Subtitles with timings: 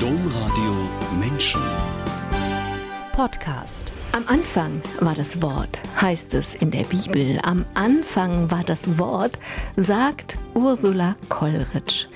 [0.00, 0.74] Domradio
[1.18, 1.62] Menschen.
[3.12, 3.94] Podcast.
[4.12, 7.38] Am Anfang war das Wort, heißt es in der Bibel.
[7.42, 9.38] Am Anfang war das Wort,
[9.76, 12.08] sagt Ursula Kollrich,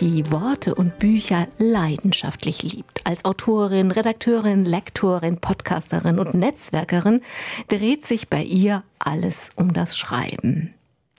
[0.00, 3.02] die Worte und Bücher leidenschaftlich liebt.
[3.04, 7.20] Als Autorin, Redakteurin, Lektorin, Podcasterin und Netzwerkerin
[7.68, 10.75] dreht sich bei ihr alles um das Schreiben.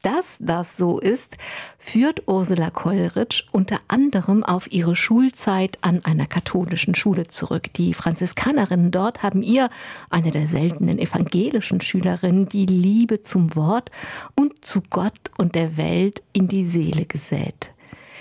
[0.07, 1.35] Dass das so ist,
[1.77, 7.73] führt Ursula Kollrich unter anderem auf ihre Schulzeit an einer katholischen Schule zurück.
[7.73, 9.69] Die Franziskanerinnen dort haben ihr,
[10.09, 13.91] eine der seltenen evangelischen Schülerinnen, die Liebe zum Wort
[14.33, 17.73] und zu Gott und der Welt in die Seele gesät.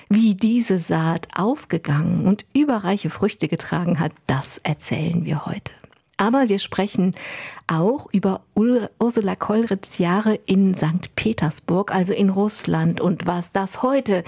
[0.08, 5.70] Wie diese Saat aufgegangen und überreiche Früchte getragen hat, das erzählen wir heute.
[6.18, 7.14] Aber wir sprechen
[7.66, 11.14] auch über Ursula Kollritz Jahre in St.
[11.14, 14.24] Petersburg, also in Russland, und was das heute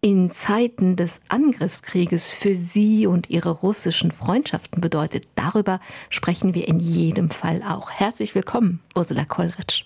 [0.00, 5.26] in Zeiten des Angriffskrieges für sie und ihre russischen Freundschaften bedeutet.
[5.34, 7.90] Darüber sprechen wir in jedem Fall auch.
[7.90, 9.84] Herzlich willkommen, Ursula Kollritz.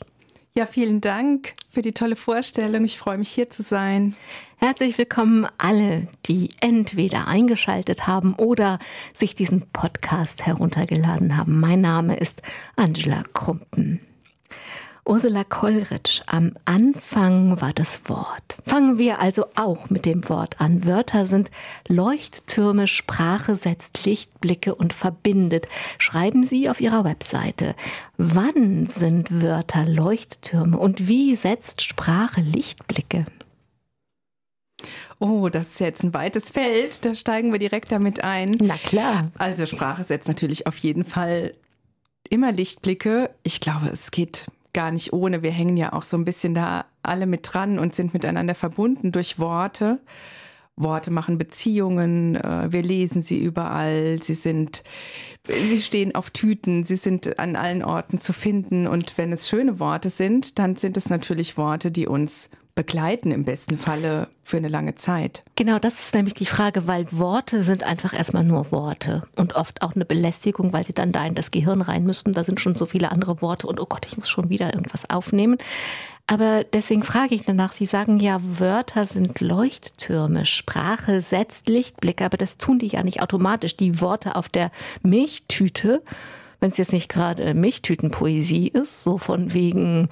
[0.56, 2.82] Ja, vielen Dank für die tolle Vorstellung.
[2.86, 4.16] Ich freue mich hier zu sein.
[4.56, 8.78] Herzlich willkommen alle, die entweder eingeschaltet haben oder
[9.12, 11.60] sich diesen Podcast heruntergeladen haben.
[11.60, 12.40] Mein Name ist
[12.74, 14.00] Angela Krumpen.
[15.06, 18.56] Ursula Kollrich, am Anfang war das Wort.
[18.66, 20.84] Fangen wir also auch mit dem Wort an.
[20.84, 21.52] Wörter sind
[21.86, 25.68] Leuchttürme, Sprache setzt Lichtblicke und verbindet.
[25.98, 27.76] Schreiben Sie auf Ihrer Webseite.
[28.16, 33.26] Wann sind Wörter Leuchttürme und wie setzt Sprache Lichtblicke?
[35.20, 37.04] Oh, das ist jetzt ein weites Feld.
[37.04, 38.56] Da steigen wir direkt damit ein.
[38.60, 39.26] Na klar.
[39.38, 41.54] Also Sprache setzt natürlich auf jeden Fall
[42.28, 43.30] immer Lichtblicke.
[43.44, 44.46] Ich glaube, es geht
[44.76, 45.42] gar nicht ohne.
[45.42, 49.10] Wir hängen ja auch so ein bisschen da alle mit dran und sind miteinander verbunden
[49.10, 50.00] durch Worte.
[50.76, 54.84] Worte machen Beziehungen, äh, wir lesen sie überall, sie sind,
[55.46, 59.80] sie stehen auf Tüten, sie sind an allen Orten zu finden und wenn es schöne
[59.80, 64.68] Worte sind, dann sind es natürlich Worte, die uns begleiten im besten Falle für eine
[64.68, 65.42] lange Zeit.
[65.56, 69.80] Genau, das ist nämlich die Frage, weil Worte sind einfach erstmal nur Worte und oft
[69.80, 72.34] auch eine Belästigung, weil sie dann da in das Gehirn rein müssen.
[72.34, 75.08] Da sind schon so viele andere Worte und oh Gott, ich muss schon wieder irgendwas
[75.08, 75.56] aufnehmen.
[76.28, 82.36] Aber deswegen frage ich danach, Sie sagen ja, Wörter sind Leuchttürme, Sprache setzt Lichtblicke, aber
[82.36, 83.76] das tun die ja nicht automatisch.
[83.76, 84.72] Die Worte auf der
[85.02, 86.02] Milchtüte,
[86.58, 90.08] wenn es jetzt nicht gerade Milchtütenpoesie ist, so von wegen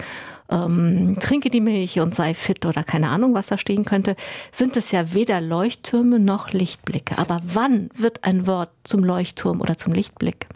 [0.49, 4.15] ähm, trinke die Milch und sei fit oder keine Ahnung, was da stehen könnte,
[4.53, 7.17] sind es ja weder Leuchttürme noch Lichtblicke.
[7.17, 10.47] Aber wann wird ein Wort zum Leuchtturm oder zum Lichtblick?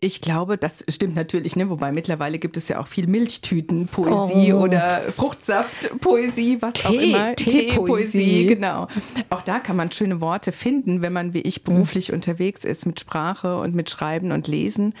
[0.00, 1.70] Ich glaube, das stimmt natürlich, ne?
[1.70, 4.60] wobei mittlerweile gibt es ja auch viel Milchtütenpoesie oh.
[4.62, 7.34] oder Fruchtsaftpoesie, was Tee, auch immer.
[7.34, 8.86] Teepoesie, genau.
[9.28, 12.14] Auch da kann man schöne Worte finden, wenn man wie ich beruflich mhm.
[12.14, 14.94] unterwegs ist mit Sprache und mit Schreiben und Lesen.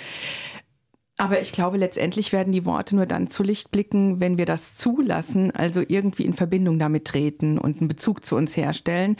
[1.20, 4.76] Aber ich glaube, letztendlich werden die Worte nur dann zu Licht blicken, wenn wir das
[4.76, 9.16] zulassen, also irgendwie in Verbindung damit treten und einen Bezug zu uns herstellen.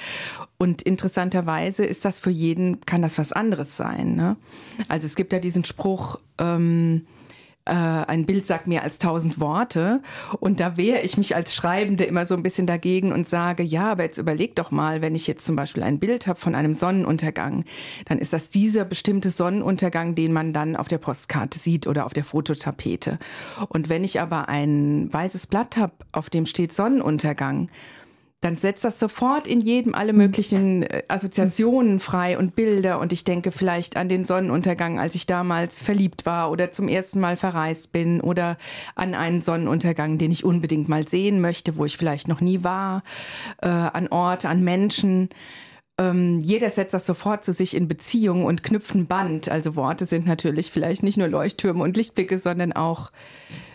[0.59, 4.15] Und interessanterweise ist das für jeden, kann das was anderes sein.
[4.15, 4.37] Ne?
[4.87, 7.03] Also es gibt ja diesen Spruch, ähm,
[7.69, 10.01] äh, ein Bild sagt mehr als tausend Worte.
[10.41, 13.93] Und da wehre ich mich als Schreibende immer so ein bisschen dagegen und sage, ja,
[13.93, 16.75] aber jetzt überleg doch mal, wenn ich jetzt zum Beispiel ein Bild habe von einem
[16.75, 17.65] Sonnenuntergang,
[18.07, 22.13] dann ist das dieser bestimmte Sonnenuntergang, den man dann auf der Postkarte sieht oder auf
[22.13, 23.19] der Fototapete.
[23.69, 27.69] Und wenn ich aber ein weißes Blatt habe, auf dem steht Sonnenuntergang,
[28.41, 33.01] dann setzt das sofort in jedem alle möglichen äh, Assoziationen frei und Bilder.
[33.01, 37.19] Und ich denke vielleicht an den Sonnenuntergang, als ich damals verliebt war oder zum ersten
[37.19, 38.57] Mal verreist bin oder
[38.95, 43.03] an einen Sonnenuntergang, den ich unbedingt mal sehen möchte, wo ich vielleicht noch nie war,
[43.61, 45.31] äh, an Orte, an Menschen.
[45.99, 49.49] Ähm, jeder setzt das sofort zu sich in Beziehung und knüpft ein Band.
[49.49, 53.11] Also Worte sind natürlich vielleicht nicht nur Leuchttürme und Lichtblicke, sondern auch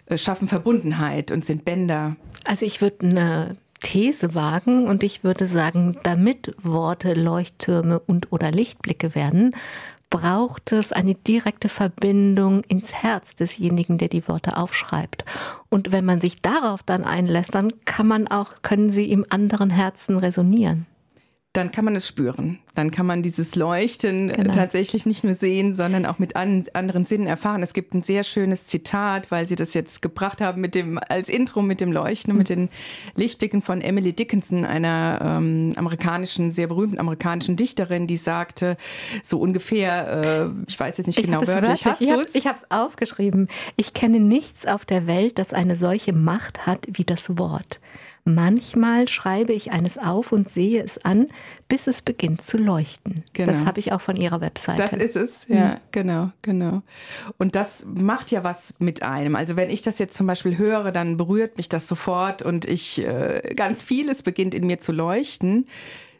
[0.06, 2.16] äh, schaffen Verbundenheit und sind Bänder.
[2.46, 8.50] Also ich würde eine These wagen und ich würde sagen, damit Worte Leuchttürme und oder
[8.50, 9.56] Lichtblicke werden,
[10.10, 15.26] braucht es eine direkte Verbindung ins Herz desjenigen, der die Worte aufschreibt.
[15.70, 19.70] Und wenn man sich darauf dann einlässt, dann kann man auch, können sie im anderen
[19.70, 20.88] Herzen resonieren
[21.54, 22.58] dann kann man es spüren.
[22.74, 24.54] Dann kann man dieses Leuchten äh, genau.
[24.54, 27.62] tatsächlich nicht nur sehen, sondern auch mit an, anderen Sinnen erfahren.
[27.62, 31.30] Es gibt ein sehr schönes Zitat, weil Sie das jetzt gebracht haben mit dem als
[31.30, 32.38] Intro mit dem Leuchten, mhm.
[32.40, 32.70] mit den
[33.16, 38.76] Lichtblicken von Emily Dickinson, einer ähm, amerikanischen, sehr berühmten amerikanischen Dichterin, die sagte
[39.22, 42.72] so ungefähr, äh, ich weiß jetzt nicht ich genau wörtlich, hast du Ich habe es
[42.72, 43.48] aufgeschrieben.
[43.76, 47.80] Ich kenne nichts auf der Welt, das eine solche Macht hat wie das Wort.
[48.26, 51.28] Manchmal schreibe ich eines auf und sehe es an,
[51.68, 53.26] bis es beginnt zu leuchten.
[53.34, 53.52] Genau.
[53.52, 54.82] Das habe ich auch von Ihrer Webseite.
[54.82, 55.78] Das ist es, ja, mhm.
[55.92, 56.84] genau, genau.
[57.38, 59.36] Und das macht ja was mit einem.
[59.36, 63.06] Also wenn ich das jetzt zum Beispiel höre, dann berührt mich das sofort und ich
[63.06, 65.68] äh, ganz vieles beginnt in mir zu leuchten.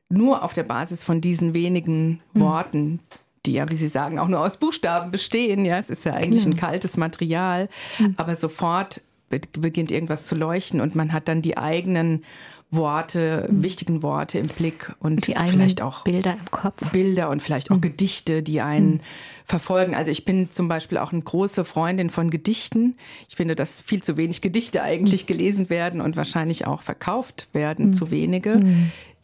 [0.10, 2.40] Nur auf der Basis von diesen wenigen mhm.
[2.42, 3.00] Worten,
[3.46, 5.64] die ja, wie Sie sagen, auch nur aus Buchstaben bestehen.
[5.64, 6.58] Ja, es ist ja eigentlich genau.
[6.58, 8.16] ein kaltes Material, mhm.
[8.18, 9.00] aber sofort
[9.40, 12.24] beginnt irgendwas zu leuchten und man hat dann die eigenen
[12.76, 13.64] Worte, mhm.
[13.64, 16.92] wichtigen Worte im Blick und die vielleicht auch Bilder im Kopf.
[16.92, 17.82] Bilder und vielleicht auch mhm.
[17.82, 19.00] Gedichte, die einen mhm.
[19.46, 19.96] verfolgen.
[19.96, 22.96] Also ich bin zum Beispiel auch eine große Freundin von Gedichten.
[23.30, 25.28] Ich finde, dass viel zu wenig Gedichte eigentlich mhm.
[25.28, 27.94] gelesen werden und wahrscheinlich auch verkauft werden, mhm.
[27.94, 28.60] zu wenige.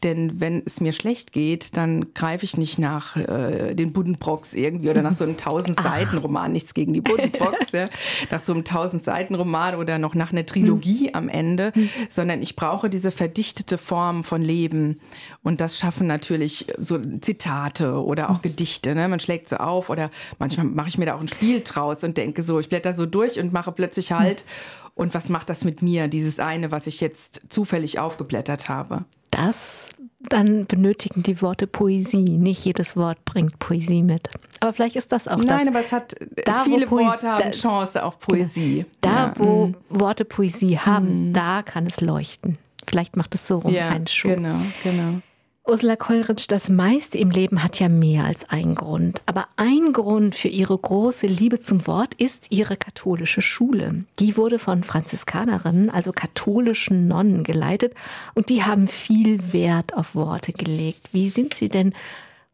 [0.04, 4.90] Denn wenn es mir schlecht geht, dann greife ich nicht nach äh, den Buddenbrocks irgendwie
[4.90, 7.88] oder nach so einem 1000-Seiten-Roman, nichts gegen die Buddenbrocks, ja,
[8.31, 11.16] nach so einem 1000-Seiten-Roman oder noch nach einer Trilogie mhm.
[11.16, 11.90] am Ende, mhm.
[12.07, 15.00] sondern ich brauche diese verdichtete Form von Leben.
[15.44, 18.44] Und das schaffen natürlich so Zitate oder auch mhm.
[18.44, 18.96] Gedichte.
[18.96, 19.07] Ne?
[19.10, 22.16] Man schlägt so auf oder manchmal mache ich mir da auch ein Spiel draus und
[22.18, 24.44] denke so, ich blätter so durch und mache plötzlich Halt.
[24.46, 24.80] Mhm.
[24.96, 29.06] Und was macht das mit mir, dieses eine, was ich jetzt zufällig aufgeblättert habe?
[29.31, 29.87] Das,
[30.19, 32.37] dann benötigen die Worte Poesie.
[32.37, 34.27] Nicht jedes Wort bringt Poesie mit.
[34.59, 35.57] Aber vielleicht ist das auch Nein, das.
[35.57, 36.15] Nein, aber es hat
[36.45, 38.85] da, viele Poesie, Worte haben da, Chance auf Poesie.
[39.01, 39.33] Da, ja.
[39.37, 39.75] wo mhm.
[39.89, 41.33] Worte Poesie haben, mhm.
[41.33, 42.57] da kann es leuchten.
[42.87, 44.29] Vielleicht macht es so rum ja, einen Schuh.
[44.29, 45.21] Genau, genau.
[45.69, 49.21] Ursula Kollrich, das meiste im Leben hat ja mehr als einen Grund.
[49.27, 54.04] Aber ein Grund für ihre große Liebe zum Wort ist ihre katholische Schule.
[54.18, 57.94] Die wurde von Franziskanerinnen, also katholischen Nonnen, geleitet
[58.33, 61.10] und die haben viel Wert auf Worte gelegt.
[61.12, 61.94] Wie sind Sie denn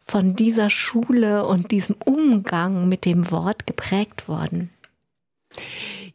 [0.05, 4.71] von dieser Schule und diesem Umgang mit dem Wort geprägt worden?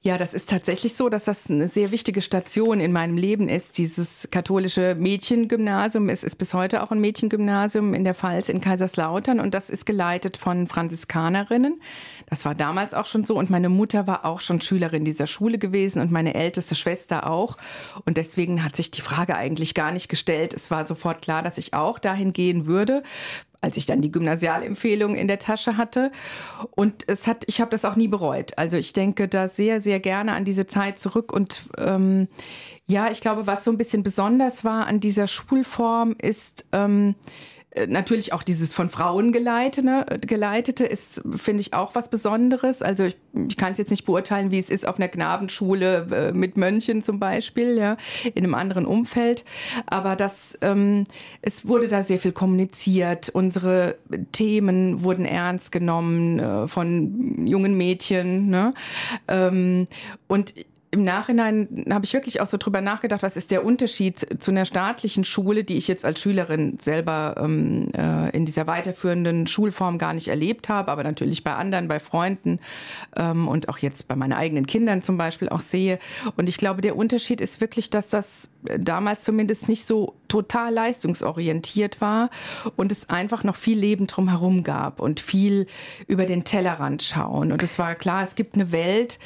[0.02, 3.76] Ja, das ist tatsächlich so, dass das eine sehr wichtige Station in meinem Leben ist.
[3.76, 6.08] Dieses katholische Mädchengymnasium.
[6.08, 9.84] Es ist bis heute auch ein Mädchengymnasium in der Pfalz in Kaiserslautern und das ist
[9.84, 11.82] geleitet von Franziskanerinnen.
[12.30, 15.58] Das war damals auch schon so und meine Mutter war auch schon Schülerin dieser Schule
[15.58, 17.58] gewesen und meine älteste Schwester auch.
[18.06, 20.54] Und deswegen hat sich die Frage eigentlich gar nicht gestellt.
[20.54, 23.02] Es war sofort klar, dass ich auch dahin gehen würde,
[23.60, 26.10] als ich dann die Gymnasialempfehlung in der Tasche hatte.
[26.70, 28.56] Und es hat, ich habe das auch nie bereut.
[28.56, 31.32] Also ich denke da sehr, sehr gerne an diese Zeit zurück.
[31.32, 32.28] Und ähm,
[32.86, 37.59] ja, ich glaube, was so ein bisschen besonders war an dieser Schulform ist, ähm, äh,
[37.86, 42.82] natürlich auch dieses von Frauen geleitete, ne, geleitete ist, finde ich, auch was Besonderes.
[42.82, 43.16] Also ich,
[43.48, 47.02] ich kann es jetzt nicht beurteilen, wie es ist auf einer Knabenschule äh, mit Mönchen
[47.02, 47.96] zum Beispiel, ja,
[48.34, 49.44] in einem anderen Umfeld.
[49.86, 51.04] Aber das, ähm,
[51.42, 53.28] es wurde da sehr viel kommuniziert.
[53.28, 53.96] Unsere
[54.32, 58.48] Themen wurden ernst genommen äh, von jungen Mädchen.
[58.48, 58.74] Ne?
[59.28, 59.86] Ähm,
[60.26, 60.54] und
[60.92, 64.64] im Nachhinein habe ich wirklich auch so drüber nachgedacht, was ist der Unterschied zu einer
[64.64, 70.14] staatlichen Schule, die ich jetzt als Schülerin selber ähm, äh, in dieser weiterführenden Schulform gar
[70.14, 72.58] nicht erlebt habe, aber natürlich bei anderen, bei Freunden
[73.16, 76.00] ähm, und auch jetzt bei meinen eigenen Kindern zum Beispiel auch sehe.
[76.36, 82.00] Und ich glaube, der Unterschied ist wirklich, dass das damals zumindest nicht so total leistungsorientiert
[82.00, 82.30] war
[82.74, 85.66] und es einfach noch viel Leben drumherum gab und viel
[86.08, 87.52] über den Tellerrand schauen.
[87.52, 89.20] Und es war klar, es gibt eine Welt,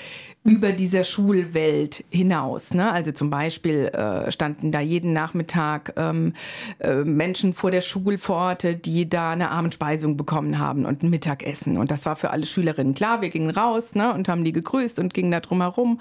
[0.45, 2.75] über dieser Schulwelt hinaus.
[2.75, 2.93] Ne?
[2.93, 6.35] Also zum Beispiel äh, standen da jeden Nachmittag ähm,
[6.81, 11.79] äh, Menschen vor der Schulpforte, die da eine Abendspeisung bekommen haben und ein Mittagessen.
[11.79, 13.23] Und das war für alle Schülerinnen klar.
[13.23, 15.99] Wir gingen raus ne, und haben die gegrüßt und gingen da drum herum.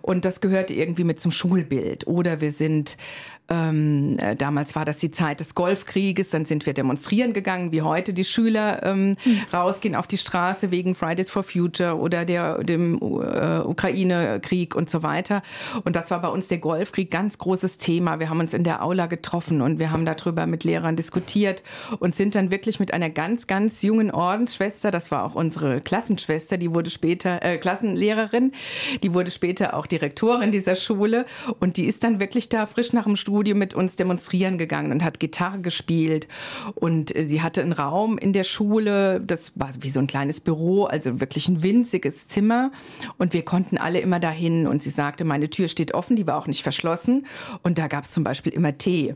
[0.00, 2.06] Und das gehörte irgendwie mit zum Schulbild.
[2.06, 2.96] Oder wir sind
[3.52, 7.82] ähm, äh, damals war das die Zeit des Golfkrieges, dann sind wir demonstrieren gegangen, wie
[7.82, 9.40] heute die Schüler ähm, mhm.
[9.52, 15.02] rausgehen auf die Straße wegen Fridays for Future oder der, dem äh, Ukraine-Krieg und so
[15.02, 15.42] weiter.
[15.84, 18.20] Und das war bei uns der Golfkrieg ganz großes Thema.
[18.20, 21.62] Wir haben uns in der Aula getroffen und wir haben darüber mit Lehrern diskutiert
[21.98, 26.58] und sind dann wirklich mit einer ganz, ganz jungen Ordensschwester, das war auch unsere Klassenschwester,
[26.58, 28.52] die wurde später äh, Klassenlehrerin,
[29.02, 31.24] die wurde später auch Direktorin dieser Schule
[31.58, 35.02] und die ist dann wirklich da frisch nach dem Studium mit uns demonstrieren gegangen und
[35.02, 36.28] hat Gitarre gespielt.
[36.74, 40.40] Und äh, sie hatte einen Raum in der Schule, das war wie so ein kleines
[40.40, 42.70] Büro, also wirklich ein winziges Zimmer.
[43.18, 44.66] Und wir konnten alle immer dahin.
[44.66, 47.26] Und sie sagte, meine Tür steht offen, die war auch nicht verschlossen.
[47.62, 49.14] Und da gab es zum Beispiel immer Tee.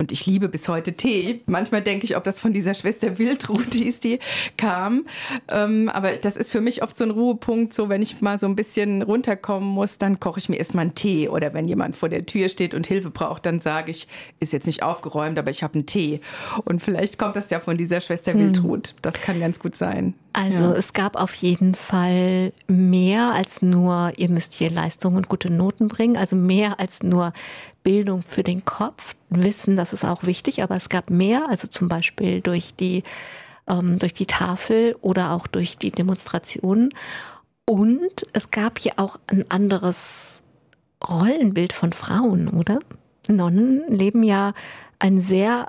[0.00, 1.40] Und ich liebe bis heute Tee.
[1.46, 4.20] Manchmal denke ich, ob das von dieser Schwester Wildruth ist, die
[4.56, 5.06] kam.
[5.48, 7.74] Ähm, aber das ist für mich oft so ein Ruhepunkt.
[7.74, 10.94] So, wenn ich mal so ein bisschen runterkommen muss, dann koche ich mir erstmal einen
[10.94, 11.28] Tee.
[11.28, 14.06] Oder wenn jemand vor der Tür steht und Hilfe braucht, dann sage ich,
[14.38, 16.20] ist jetzt nicht aufgeräumt, aber ich habe einen Tee.
[16.64, 18.40] Und vielleicht kommt das ja von dieser Schwester hm.
[18.40, 18.94] Wildruth.
[19.02, 20.14] Das kann ganz gut sein.
[20.32, 20.72] Also ja.
[20.74, 25.88] es gab auf jeden Fall mehr als nur, ihr müsst hier Leistungen und gute Noten
[25.88, 27.32] bringen, also mehr als nur
[27.88, 29.14] Bildung für den Kopf.
[29.30, 33.02] Wissen, das ist auch wichtig, aber es gab mehr, also zum Beispiel durch die,
[33.66, 36.90] ähm, durch die Tafel oder auch durch die Demonstrationen.
[37.64, 40.42] Und es gab hier auch ein anderes
[41.02, 42.80] Rollenbild von Frauen, oder?
[43.26, 44.52] Nonnen leben ja
[44.98, 45.68] ein sehr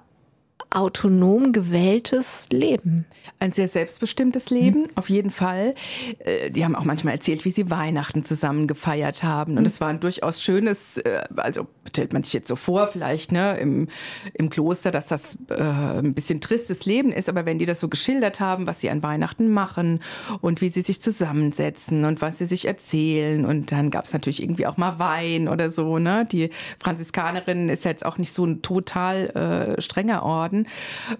[0.71, 3.05] autonom gewähltes Leben.
[3.39, 4.87] Ein sehr selbstbestimmtes Leben, mhm.
[4.95, 5.73] auf jeden Fall.
[6.19, 9.53] Äh, die haben auch manchmal erzählt, wie sie Weihnachten zusammen gefeiert haben.
[9.53, 9.65] Und hm.
[9.65, 13.57] es war ein durchaus schönes, äh, also stellt man sich jetzt so vor, vielleicht ne,
[13.57, 13.87] im,
[14.33, 17.29] im Kloster, dass das äh, ein bisschen tristes Leben ist.
[17.29, 20.01] Aber wenn die das so geschildert haben, was sie an Weihnachten machen
[20.41, 23.43] und wie sie sich zusammensetzen und was sie sich erzählen.
[23.45, 25.97] Und dann gab es natürlich irgendwie auch mal Wein oder so.
[25.97, 26.27] Ne?
[26.31, 30.67] Die Franziskanerin ist jetzt auch nicht so ein total äh, strenger Orden geworden.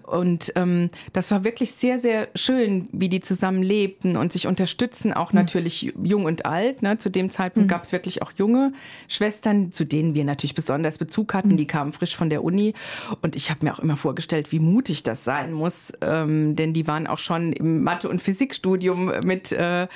[0.02, 5.12] Und ähm, das war wirklich sehr, sehr schön, wie die zusammen lebten und sich unterstützen,
[5.12, 5.40] auch mhm.
[5.40, 6.82] natürlich jung und alt.
[6.82, 6.98] Ne?
[6.98, 7.70] Zu dem Zeitpunkt mhm.
[7.70, 8.72] gab es wirklich auch junge
[9.08, 11.50] Schwestern, zu denen wir natürlich besonders Bezug hatten.
[11.52, 11.56] Mhm.
[11.56, 12.74] Die kamen frisch von der Uni.
[13.22, 15.92] Und ich habe mir auch immer vorgestellt, wie mutig das sein muss.
[16.00, 19.86] Ähm, denn die waren auch schon im Mathe- und Physikstudium mit äh,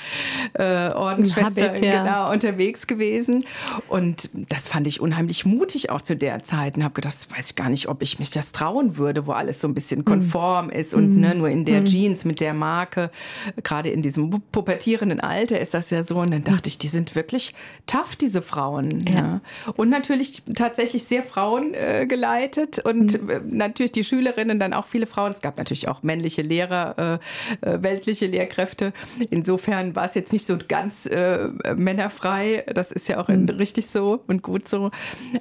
[0.55, 2.03] äh, Ordensschwestern ja.
[2.03, 3.45] genau, unterwegs gewesen.
[3.89, 7.57] Und das fand ich unheimlich mutig auch zu der Zeit und habe gedacht, weiß ich
[7.57, 10.05] gar nicht, ob ich mich das trauen würde, wo alles so ein bisschen mhm.
[10.05, 11.39] konform ist und ne, mhm.
[11.39, 11.87] nur in der mhm.
[11.87, 13.11] Jeans mit der Marke,
[13.63, 16.19] gerade in diesem pubertierenden Alter ist das ja so.
[16.19, 17.55] Und dann dachte ich, die sind wirklich
[17.87, 19.07] tough, diese Frauen.
[19.09, 19.15] Ja.
[19.15, 19.41] ja.
[19.77, 23.55] Und natürlich tatsächlich sehr Frauen äh, geleitet und mhm.
[23.65, 25.33] Natürlich die Schülerinnen dann auch viele Frauen.
[25.33, 27.21] Es gab natürlich auch männliche Lehrer,
[27.63, 28.93] äh, äh, weltliche Lehrkräfte.
[29.31, 32.65] Insofern war es jetzt nicht so ganz äh, männerfrei.
[32.75, 33.49] Das ist ja auch mhm.
[33.49, 34.91] richtig so und gut so.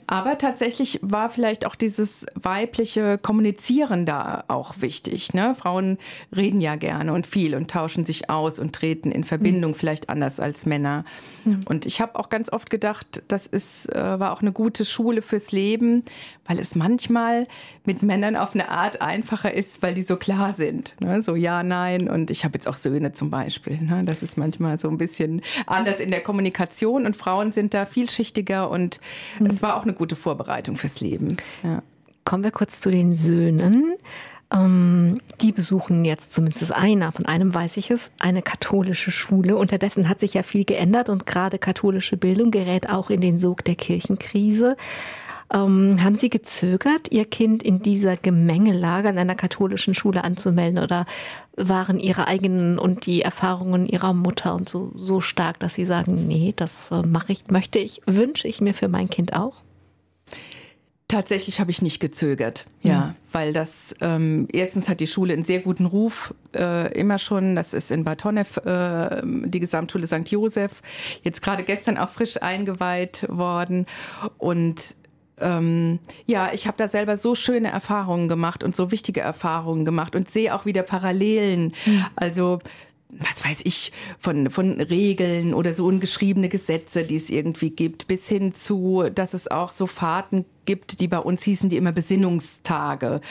[0.08, 5.34] Aber tatsächlich war vielleicht auch dieses weibliche Kommunizieren Kommunizieren da auch wichtig.
[5.34, 5.56] Ne?
[5.56, 5.98] Frauen
[6.36, 9.76] reden ja gerne und viel und tauschen sich aus und treten in Verbindung, mhm.
[9.76, 11.06] vielleicht anders als Männer.
[11.46, 11.64] Mhm.
[11.66, 15.22] Und ich habe auch ganz oft gedacht, das ist, äh, war auch eine gute Schule
[15.22, 16.04] fürs Leben,
[16.46, 17.48] weil es manchmal
[17.86, 20.96] mit Männern auf eine Art einfacher ist, weil die so klar sind.
[21.00, 21.22] Ne?
[21.22, 22.10] So ja, nein.
[22.10, 23.82] Und ich habe jetzt auch Söhne zum Beispiel.
[23.82, 24.04] Ne?
[24.06, 28.70] Das ist manchmal so ein bisschen anders in der Kommunikation und Frauen sind da vielschichtiger
[28.70, 29.00] und
[29.40, 29.48] mhm.
[29.48, 31.38] es war auch eine gute Vorbereitung fürs Leben.
[31.64, 31.82] Ja.
[32.26, 33.96] Kommen wir kurz zu den Söhnen.
[34.54, 39.58] Ähm, die besuchen jetzt zumindest einer, von einem weiß ich es, eine katholische Schule.
[39.58, 43.66] Unterdessen hat sich ja viel geändert und gerade katholische Bildung gerät auch in den Sog
[43.66, 44.78] der Kirchenkrise.
[45.52, 51.06] Ähm, haben Sie gezögert, Ihr Kind in dieser Gemengelage an einer katholischen Schule anzumelden oder
[51.56, 56.28] waren Ihre eigenen und die Erfahrungen Ihrer Mutter und so, so stark, dass Sie sagen,
[56.28, 59.64] nee, das äh, mache ich, möchte ich, wünsche ich mir für mein Kind auch?
[61.14, 63.14] Tatsächlich habe ich nicht gezögert, ja, mhm.
[63.32, 67.56] weil das ähm, erstens hat die Schule einen sehr guten Ruf äh, immer schon.
[67.56, 70.28] Das ist in Bad Honnef äh, die Gesamtschule St.
[70.30, 70.82] Josef,
[71.22, 73.86] jetzt gerade gestern auch frisch eingeweiht worden
[74.40, 74.98] und
[75.40, 80.16] ähm, ja, ich habe da selber so schöne Erfahrungen gemacht und so wichtige Erfahrungen gemacht
[80.16, 81.74] und sehe auch wieder Parallelen.
[81.86, 82.06] Mhm.
[82.16, 82.60] Also
[83.20, 88.28] was weiß ich, von, von Regeln oder so ungeschriebene Gesetze, die es irgendwie gibt, bis
[88.28, 93.22] hin zu, dass es auch so Fahrten gibt, die bei uns hießen, die immer Besinnungstage.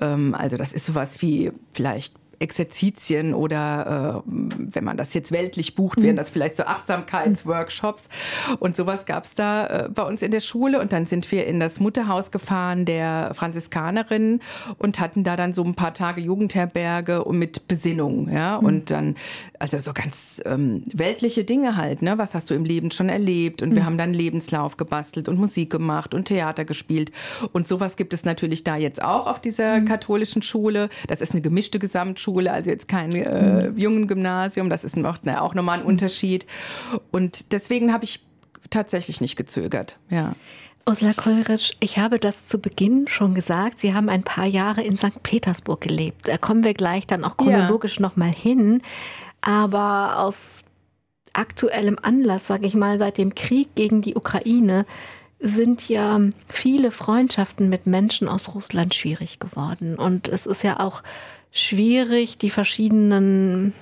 [0.00, 4.30] Ähm, also das ist sowas wie vielleicht Exerzitien oder äh,
[4.72, 6.18] wenn man das jetzt weltlich bucht, wären mhm.
[6.18, 8.08] das vielleicht so Achtsamkeitsworkshops.
[8.60, 10.80] Und sowas gab es da äh, bei uns in der Schule.
[10.80, 14.40] Und dann sind wir in das Mutterhaus gefahren der Franziskanerin
[14.78, 18.30] und hatten da dann so ein paar Tage Jugendherberge und mit Besinnung.
[18.32, 18.60] Ja?
[18.60, 18.66] Mhm.
[18.66, 19.16] Und dann,
[19.58, 22.02] also so ganz ähm, weltliche Dinge halt.
[22.02, 22.18] Ne?
[22.18, 23.62] Was hast du im Leben schon erlebt?
[23.62, 23.86] Und wir mhm.
[23.86, 27.10] haben dann Lebenslauf gebastelt und Musik gemacht und Theater gespielt.
[27.52, 29.86] Und sowas gibt es natürlich da jetzt auch auf dieser mhm.
[29.86, 30.88] katholischen Schule.
[31.08, 32.27] Das ist eine gemischte Gesamtschule.
[32.28, 33.78] Schule, also jetzt kein äh, mhm.
[33.78, 34.68] jungen Gymnasium.
[34.68, 35.90] Das ist auch, na, auch nochmal ein mhm.
[35.90, 36.46] Unterschied.
[37.10, 38.20] Und deswegen habe ich
[38.70, 39.98] tatsächlich nicht gezögert.
[40.10, 40.34] Ja.
[40.86, 43.78] Ursula Kollrich, ich habe das zu Beginn schon gesagt.
[43.80, 45.22] Sie haben ein paar Jahre in St.
[45.22, 46.28] Petersburg gelebt.
[46.28, 48.02] Da kommen wir gleich dann auch chronologisch ja.
[48.02, 48.82] nochmal hin.
[49.40, 50.62] Aber aus
[51.34, 54.86] aktuellem Anlass, sage ich mal, seit dem Krieg gegen die Ukraine,
[55.40, 59.96] sind ja viele Freundschaften mit Menschen aus Russland schwierig geworden.
[59.96, 61.02] Und es ist ja auch
[61.52, 63.74] schwierig, die verschiedenen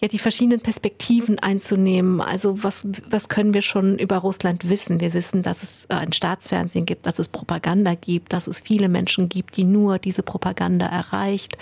[0.00, 2.20] ja, die verschiedenen Perspektiven einzunehmen.
[2.20, 5.00] Also was, was können wir schon über Russland wissen?
[5.00, 8.88] Wir wissen, dass es äh, ein Staatsfernsehen gibt, dass es Propaganda gibt, dass es viele
[8.88, 11.58] Menschen gibt, die nur diese Propaganda erreicht.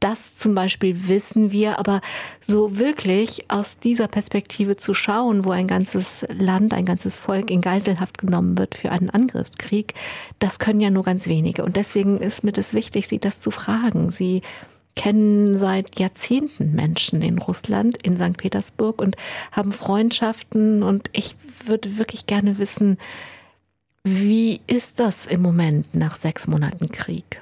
[0.00, 2.00] Das zum Beispiel wissen wir, aber
[2.40, 7.60] so wirklich aus dieser Perspektive zu schauen, wo ein ganzes Land, ein ganzes Volk in
[7.60, 9.94] Geiselhaft genommen wird für einen Angriffskrieg,
[10.38, 11.64] das können ja nur ganz wenige.
[11.64, 14.10] Und deswegen ist mir das wichtig, Sie das zu fragen.
[14.10, 14.42] Sie
[14.94, 18.36] kennen seit Jahrzehnten Menschen in Russland, in St.
[18.36, 19.16] Petersburg und
[19.52, 20.82] haben Freundschaften.
[20.82, 21.36] Und ich
[21.66, 22.98] würde wirklich gerne wissen,
[24.04, 27.38] wie ist das im Moment nach sechs Monaten Krieg?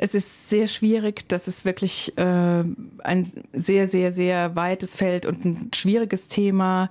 [0.00, 2.62] Es ist sehr schwierig, das ist wirklich äh,
[3.02, 6.88] ein sehr, sehr, sehr weites Feld und ein schwieriges Thema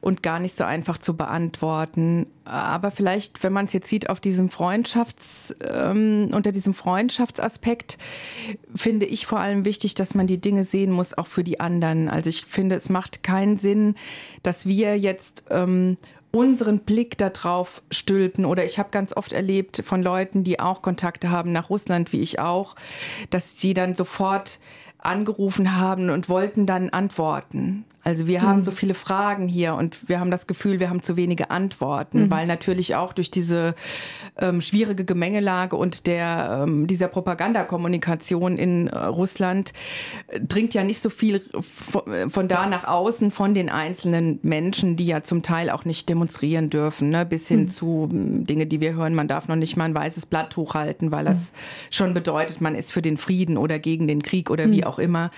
[0.00, 2.26] und gar nicht so einfach zu beantworten.
[2.44, 7.96] Aber vielleicht, wenn man es jetzt sieht auf diesem Freundschafts, ähm, unter diesem Freundschaftsaspekt,
[8.74, 12.08] finde ich vor allem wichtig, dass man die Dinge sehen muss, auch für die anderen.
[12.08, 13.94] Also ich finde, es macht keinen Sinn,
[14.42, 15.96] dass wir jetzt ähm,
[16.30, 18.44] unseren Blick darauf stülpen.
[18.44, 22.20] Oder ich habe ganz oft erlebt von Leuten, die auch Kontakte haben nach Russland, wie
[22.20, 22.74] ich auch,
[23.30, 24.58] dass sie dann sofort
[24.98, 27.84] angerufen haben und wollten dann antworten.
[28.08, 28.64] Also wir haben mhm.
[28.64, 32.30] so viele Fragen hier und wir haben das Gefühl, wir haben zu wenige Antworten, mhm.
[32.30, 33.74] weil natürlich auch durch diese
[34.38, 39.74] ähm, schwierige Gemengelage und der ähm, dieser Propagandakommunikation in äh, Russland
[40.28, 44.96] äh, dringt ja nicht so viel von, von, da nach außen von den einzelnen Menschen,
[44.96, 47.26] die ja zum Teil auch nicht demonstrieren dürfen, ne?
[47.26, 47.70] bis hin mhm.
[47.70, 51.10] zu hm, Dinge, die wir hören, man darf noch nicht mal ein weißes Blatt hochhalten,
[51.10, 51.56] weil das mhm.
[51.90, 54.84] schon bedeutet, man ist für den Frieden oder gegen den Krieg oder wie mhm.
[54.84, 55.30] auch immer.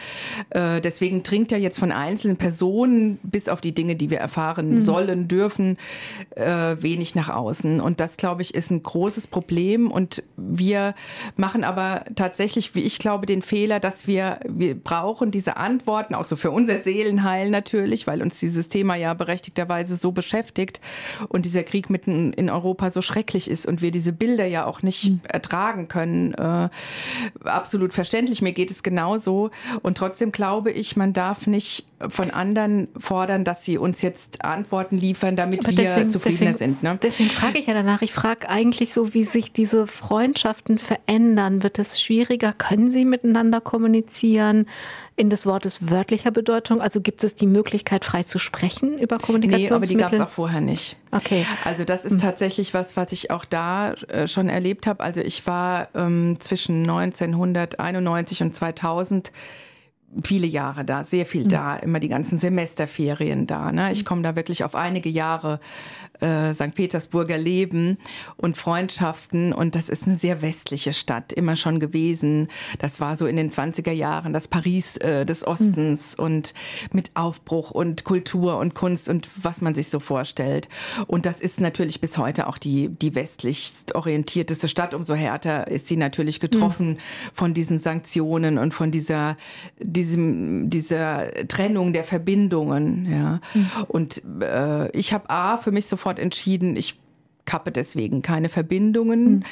[0.51, 4.19] Äh, deswegen dringt ja jetzt von einzelnen Personen Personen, bis auf die Dinge, die wir
[4.19, 4.81] erfahren mhm.
[4.83, 5.79] sollen, dürfen,
[6.37, 7.81] äh, wenig nach außen.
[7.81, 9.91] Und das, glaube ich, ist ein großes Problem.
[9.91, 10.95] Und wir
[11.37, 16.27] machen aber tatsächlich, wie ich glaube, den Fehler, dass wir, wir brauchen diese Antworten, auch
[16.27, 20.83] so für unser Seelenheil natürlich, weil uns dieses Thema ja berechtigterweise so beschäftigt
[21.31, 24.83] und dieser Krieg mitten in Europa so schrecklich ist und wir diese Bilder ja auch
[24.83, 25.21] nicht mhm.
[25.27, 26.35] ertragen können.
[26.35, 26.69] Äh,
[27.43, 28.43] absolut verständlich.
[28.43, 29.51] Mir geht es genauso.
[29.81, 34.97] Und trotzdem glaube ich, man darf nicht von anderen fordern, dass sie uns jetzt Antworten
[34.97, 36.83] liefern, damit Aber wir deswegen, zufriedener deswegen, sind.
[36.83, 36.99] Ne?
[37.03, 38.01] Deswegen frage ich ja danach.
[38.01, 41.63] Ich frage eigentlich so, wie sich diese Freundschaften verändern.
[41.63, 42.55] Wird es schwieriger?
[42.55, 44.67] Können sie miteinander kommunizieren?
[45.17, 46.81] In des Wortes wörtlicher Bedeutung?
[46.81, 49.69] Also gibt es die Möglichkeit, frei zu sprechen über Kommunikation?
[49.69, 50.97] Nee, aber die gab es auch vorher nicht.
[51.11, 51.45] Okay.
[51.65, 52.21] Also das ist hm.
[52.21, 55.05] tatsächlich was, was ich auch da äh, schon erlebt habe.
[55.05, 59.33] Also ich war ähm, zwischen 1991 und 2000
[60.25, 61.49] viele Jahre da, sehr viel hm.
[61.49, 63.73] da, immer die ganzen Semesterferien da.
[63.73, 63.93] Ne?
[63.93, 64.05] Ich hm.
[64.05, 65.61] komme da wirklich auf einige Jahre
[66.21, 66.75] äh, St.
[66.75, 67.99] Petersburger Leben
[68.37, 72.49] und Freundschaften und das ist eine sehr westliche Stadt, immer schon gewesen.
[72.79, 76.25] Das war so in den 20er Jahren das Paris äh, des Ostens mhm.
[76.25, 76.55] und
[76.93, 80.69] mit Aufbruch und Kultur und Kunst und was man sich so vorstellt.
[81.07, 84.95] Und das ist natürlich bis heute auch die, die westlichst orientierteste Stadt.
[84.95, 86.99] Umso härter ist sie natürlich getroffen mhm.
[87.33, 89.37] von diesen Sanktionen und von dieser,
[90.01, 93.07] diesem, dieser Trennung der Verbindungen.
[93.11, 93.41] Ja.
[93.55, 93.71] Mhm.
[93.89, 96.97] Und äh, ich habe A für mich sofort entschieden, ich
[97.51, 99.27] kappe deswegen keine Verbindungen.
[99.27, 99.43] Hm.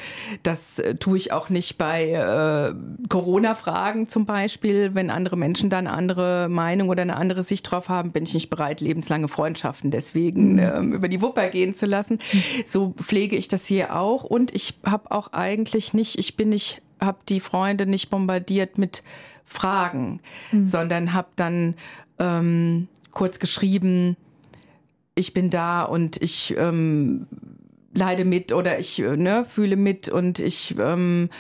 [0.45, 2.73] Das äh, tue ich auch nicht bei äh,
[3.09, 4.95] Corona-Fragen zum Beispiel.
[4.95, 8.35] Wenn andere Menschen da eine andere Meinung oder eine andere Sicht drauf haben, bin ich
[8.35, 10.77] nicht bereit, lebenslange Freundschaften deswegen hm.
[10.77, 12.21] ähm, über die Wupper gehen zu lassen.
[12.31, 12.43] Hm.
[12.65, 14.23] So pflege ich das hier auch.
[14.23, 19.03] Und ich habe auch eigentlich nicht, ich bin nicht, habe die Freunde nicht bombardiert mit
[19.45, 20.67] Fragen, hm.
[20.67, 21.75] sondern habe dann
[22.19, 24.17] ähm, kurz geschrieben,
[25.15, 27.27] ich bin da und ich ähm,
[27.95, 31.31] leide mit oder ich äh, ne, fühle mit und ich ähm,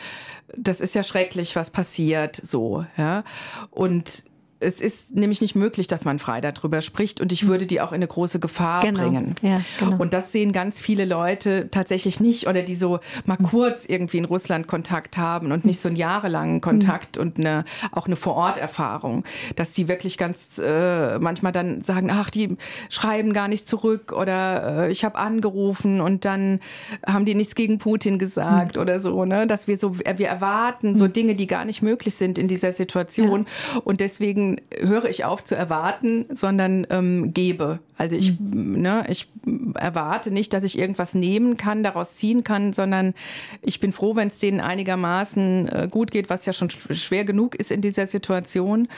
[0.56, 3.24] das ist ja schrecklich, was passiert so, ja.
[3.70, 4.24] Und
[4.60, 7.92] es ist nämlich nicht möglich, dass man frei darüber spricht und ich würde die auch
[7.92, 9.00] in eine große Gefahr genau.
[9.00, 9.34] bringen.
[9.40, 9.98] Ja, genau.
[9.98, 14.24] Und das sehen ganz viele Leute tatsächlich nicht oder die so mal kurz irgendwie in
[14.24, 17.22] Russland Kontakt haben und nicht so einen jahrelangen Kontakt mhm.
[17.22, 22.56] und eine, auch eine Vororterfahrung, dass die wirklich ganz äh, manchmal dann sagen, ach, die
[22.88, 26.58] schreiben gar nicht zurück oder äh, ich habe angerufen und dann
[27.06, 28.82] haben die nichts gegen Putin gesagt mhm.
[28.82, 29.46] oder so, ne?
[29.46, 31.06] Dass wir so, wir erwarten so.
[31.08, 33.80] Dinge, die gar nicht möglich sind in dieser Situation ja.
[33.84, 34.47] und deswegen
[34.80, 37.80] höre ich auf zu erwarten, sondern ähm, gebe.
[37.96, 38.80] Also ich, mhm.
[38.80, 39.28] ne, ich
[39.74, 43.14] erwarte nicht, dass ich irgendwas nehmen kann, daraus ziehen kann, sondern
[43.62, 47.54] ich bin froh, wenn es denen einigermaßen äh, gut geht, was ja schon schwer genug
[47.54, 48.88] ist in dieser Situation.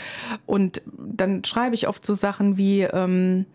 [0.46, 3.46] Und dann schreibe ich oft so Sachen wie, ähm,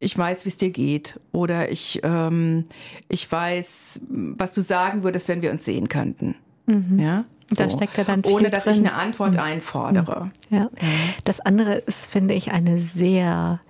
[0.00, 2.64] ich weiß, wie es dir geht oder ich, ähm,
[3.08, 6.34] ich weiß, was du sagen würdest, wenn wir uns sehen könnten.
[6.66, 6.98] Mhm.
[6.98, 7.24] Ja.
[7.50, 7.64] So.
[7.64, 8.74] Da steckt ja dann viel Ohne dass drin.
[8.74, 9.40] ich eine Antwort mhm.
[9.40, 10.30] einfordere.
[10.50, 10.70] Ja.
[11.24, 13.60] Das andere ist, finde ich, eine sehr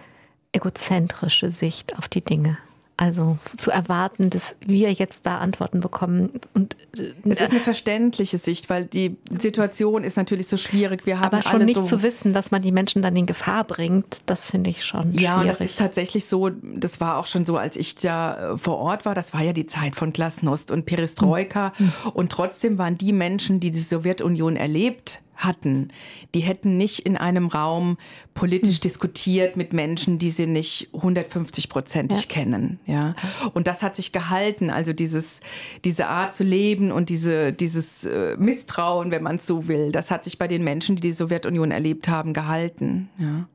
[0.53, 2.59] egozentrische Sicht auf die Dinge.
[3.01, 6.39] Also zu erwarten, dass wir jetzt da Antworten bekommen.
[6.53, 11.07] Und, äh, es ist eine verständliche Sicht, weil die Situation ist natürlich so schwierig.
[11.07, 13.65] Wir haben aber schon nicht so zu wissen, dass man die Menschen dann in Gefahr
[13.65, 15.23] bringt, das finde ich schon schwierig.
[15.23, 16.51] Ja, das ist tatsächlich so.
[16.51, 19.15] Das war auch schon so, als ich da äh, vor Ort war.
[19.15, 21.73] Das war ja die Zeit von Glasnost und Perestroika.
[21.79, 21.93] Mhm.
[22.13, 25.88] Und trotzdem waren die Menschen, die die Sowjetunion erlebt hatten.
[26.35, 27.98] Die hätten nicht in einem Raum
[28.35, 28.83] politisch mhm.
[28.83, 32.26] diskutiert mit Menschen, die sie nicht 150-prozentig ja.
[32.29, 32.81] kennen.
[32.87, 33.14] Ja.
[33.53, 34.70] Und das hat sich gehalten.
[34.70, 35.40] Also dieses,
[35.85, 40.11] diese Art zu leben und diese, dieses äh, Misstrauen, wenn man es so will, das
[40.11, 43.11] hat sich bei den Menschen, die die Sowjetunion erlebt haben, gehalten.
[43.18, 43.48] Ja.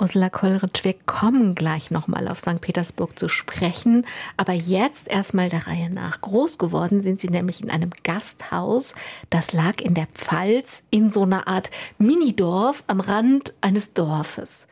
[0.00, 2.60] Ursula Kollrich, wir kommen gleich nochmal auf St.
[2.60, 6.20] Petersburg zu sprechen, aber jetzt erstmal der Reihe nach.
[6.20, 8.94] Groß geworden sind Sie nämlich in einem Gasthaus,
[9.30, 14.66] das lag in der Pfalz in so einer Art Minidorf am Rand eines Dorfes.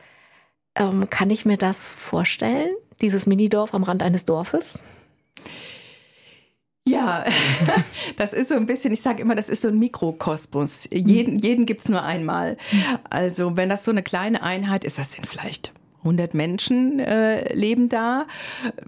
[0.75, 4.79] Ähm, kann ich mir das vorstellen, dieses Minidorf am Rand eines Dorfes?
[6.87, 7.23] Ja,
[8.17, 10.89] das ist so ein bisschen, ich sage immer, das ist so ein Mikrokosmos.
[10.91, 12.57] Jeden, jeden gibt es nur einmal.
[13.09, 17.87] Also wenn das so eine kleine Einheit ist, das sind vielleicht 100 Menschen äh, leben
[17.87, 18.27] da.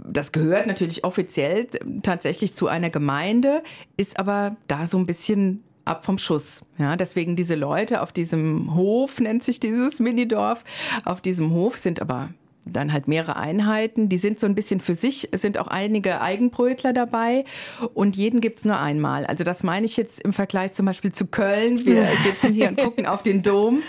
[0.05, 1.67] Das gehört natürlich offiziell
[2.03, 3.63] tatsächlich zu einer Gemeinde,
[3.95, 6.63] ist aber da so ein bisschen ab vom Schuss.
[6.77, 10.65] Ja, deswegen diese Leute auf diesem Hof, nennt sich dieses Minidorf,
[11.05, 12.31] auf diesem Hof sind aber
[12.65, 14.10] dann halt mehrere Einheiten.
[14.10, 15.30] Die sind so ein bisschen für sich.
[15.32, 17.45] Es sind auch einige Eigenbrötler dabei
[17.93, 19.25] und jeden gibt's nur einmal.
[19.25, 21.86] Also das meine ich jetzt im Vergleich zum Beispiel zu Köln.
[21.86, 23.84] Wir sitzen hier und gucken auf den Dom.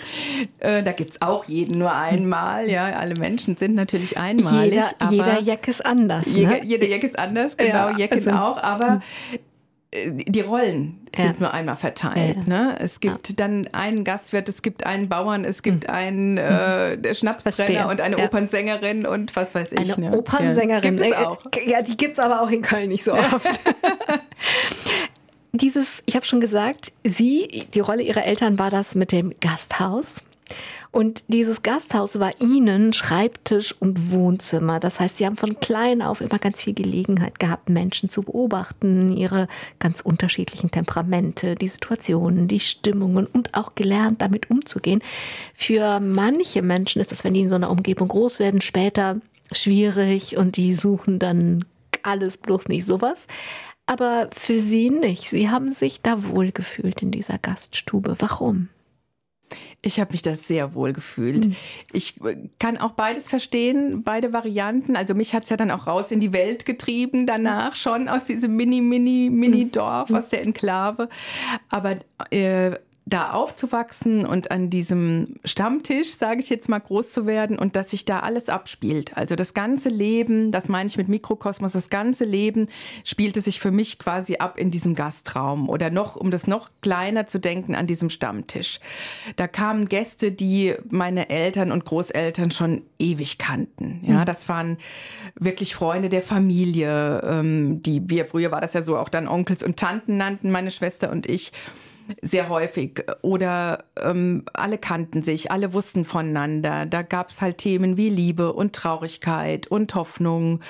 [0.59, 2.69] Äh, da gibt's auch jeden nur einmal.
[2.69, 4.73] Ja, alle Menschen sind natürlich einmalig.
[4.73, 6.27] Jeder, jeder Jack ist anders.
[6.27, 6.33] Ne?
[6.33, 8.61] Jeder, jeder Jack ist anders, genau, ja, Jack also, auch.
[8.61, 9.37] Aber äh,
[9.93, 11.35] die Rollen sind ja.
[11.39, 12.39] nur einmal verteilt.
[12.45, 12.47] Ja.
[12.47, 12.75] Ne?
[12.79, 13.35] Es gibt ja.
[13.37, 15.93] dann einen Gastwirt, es gibt einen Bauern, es gibt hm.
[15.93, 19.97] einen äh, Schnapsbrenner und eine Opernsängerin und was weiß ich.
[19.97, 20.17] Eine ne?
[20.17, 20.97] Opernsängerin.
[20.97, 21.37] Gibt es auch.
[21.65, 23.47] Ja, die gibt es aber auch in Köln nicht so oft.
[25.53, 30.25] Dieses, ich habe schon gesagt, sie, die Rolle ihrer Eltern war das mit dem Gasthaus.
[30.97, 34.79] Und dieses Gasthaus war ihnen Schreibtisch und Wohnzimmer.
[34.79, 39.15] Das heißt, sie haben von klein auf immer ganz viel Gelegenheit gehabt, Menschen zu beobachten,
[39.15, 45.03] ihre ganz unterschiedlichen Temperamente, die Situationen, die Stimmungen und auch gelernt, damit umzugehen.
[45.53, 50.35] Für manche Menschen ist das, wenn die in so einer Umgebung groß werden, später schwierig
[50.35, 51.63] und die suchen dann
[52.01, 53.27] alles bloß nicht sowas.
[53.85, 55.29] Aber für sie nicht.
[55.29, 58.15] Sie haben sich da wohlgefühlt in dieser Gaststube.
[58.17, 58.69] Warum?
[59.81, 61.47] Ich habe mich da sehr wohl gefühlt.
[61.47, 61.55] Mhm.
[61.93, 64.95] Ich äh, kann auch beides verstehen, beide Varianten.
[64.95, 68.25] Also mich hat es ja dann auch raus in die Welt getrieben danach, schon aus
[68.25, 70.15] diesem Mini, Mini, Mini-Dorf, mhm.
[70.15, 71.09] aus der Enklave.
[71.69, 71.95] Aber
[72.31, 72.71] äh,
[73.07, 77.91] da aufzuwachsen und an diesem Stammtisch, sage ich jetzt mal, groß zu werden und dass
[77.91, 79.15] sich da alles abspielt.
[79.15, 82.67] Also das ganze Leben, das meine ich mit Mikrokosmos, das ganze Leben
[83.05, 87.27] spielte sich für mich quasi ab in diesem Gastraum oder noch, um das noch kleiner
[87.27, 88.81] zu denken, an diesem Stammtisch.
[89.37, 94.01] Da kamen Gäste, die meine Eltern und Großeltern schon ewig kannten.
[94.03, 94.25] Ja, hm.
[94.25, 94.77] das waren
[95.35, 99.63] wirklich Freunde der Familie, ähm, die wir früher war das ja so auch dann Onkels
[99.63, 101.53] und Tanten nannten, meine Schwester und ich
[102.21, 103.03] sehr häufig.
[103.21, 106.85] Oder ähm, alle kannten sich, alle wussten voneinander.
[106.85, 110.61] Da gab es halt Themen wie Liebe und Traurigkeit und Hoffnung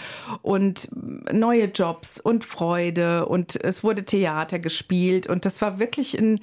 [0.41, 0.89] und
[1.32, 6.39] neue Jobs und Freude und es wurde Theater gespielt und das war wirklich ein,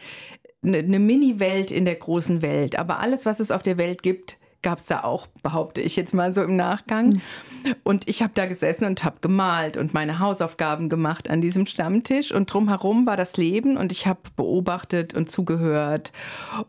[0.63, 2.79] eine, eine Mini-Welt in der großen Welt.
[2.79, 6.15] Aber alles, was es auf der Welt gibt, gab es da auch, behaupte ich jetzt
[6.15, 7.11] mal so im Nachgang.
[7.11, 7.21] Mhm.
[7.85, 12.33] Und ich habe da gesessen und habe gemalt und meine Hausaufgaben gemacht an diesem Stammtisch.
[12.33, 16.13] Und drumherum war das Leben und ich habe beobachtet und zugehört.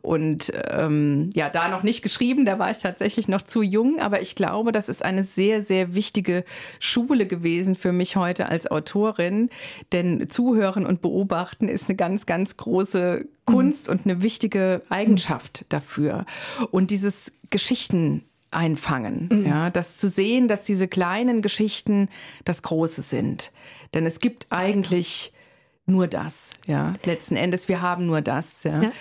[0.02, 4.00] Und ähm, ja, da noch nicht geschrieben, da war ich tatsächlich noch zu jung.
[4.00, 6.44] Aber ich glaube, das ist eine sehr, sehr wichtige
[6.80, 9.50] Schule gewesen für mich heute als Autorin.
[9.94, 13.94] Denn Zuhören und Beobachten ist eine ganz, ganz große Kunst mhm.
[13.94, 16.26] und eine wichtige Eigenschaft dafür.
[16.72, 19.46] Und dieses Geschichten einfangen, mhm.
[19.46, 22.10] ja, das zu sehen, dass diese kleinen Geschichten
[22.46, 23.52] das Große sind.
[23.94, 25.34] Denn es gibt eigentlich
[25.88, 26.94] nur das, ja.
[27.06, 28.82] Letzten Endes, wir haben nur das, ja.
[28.82, 28.92] ja.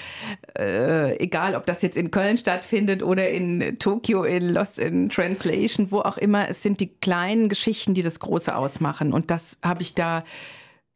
[0.59, 5.91] Äh, egal, ob das jetzt in Köln stattfindet oder in Tokio, in Lost in Translation,
[5.91, 9.15] wo auch immer, es sind die kleinen Geschichten, die das Große ausmachen.
[9.15, 10.25] Und das habe ich da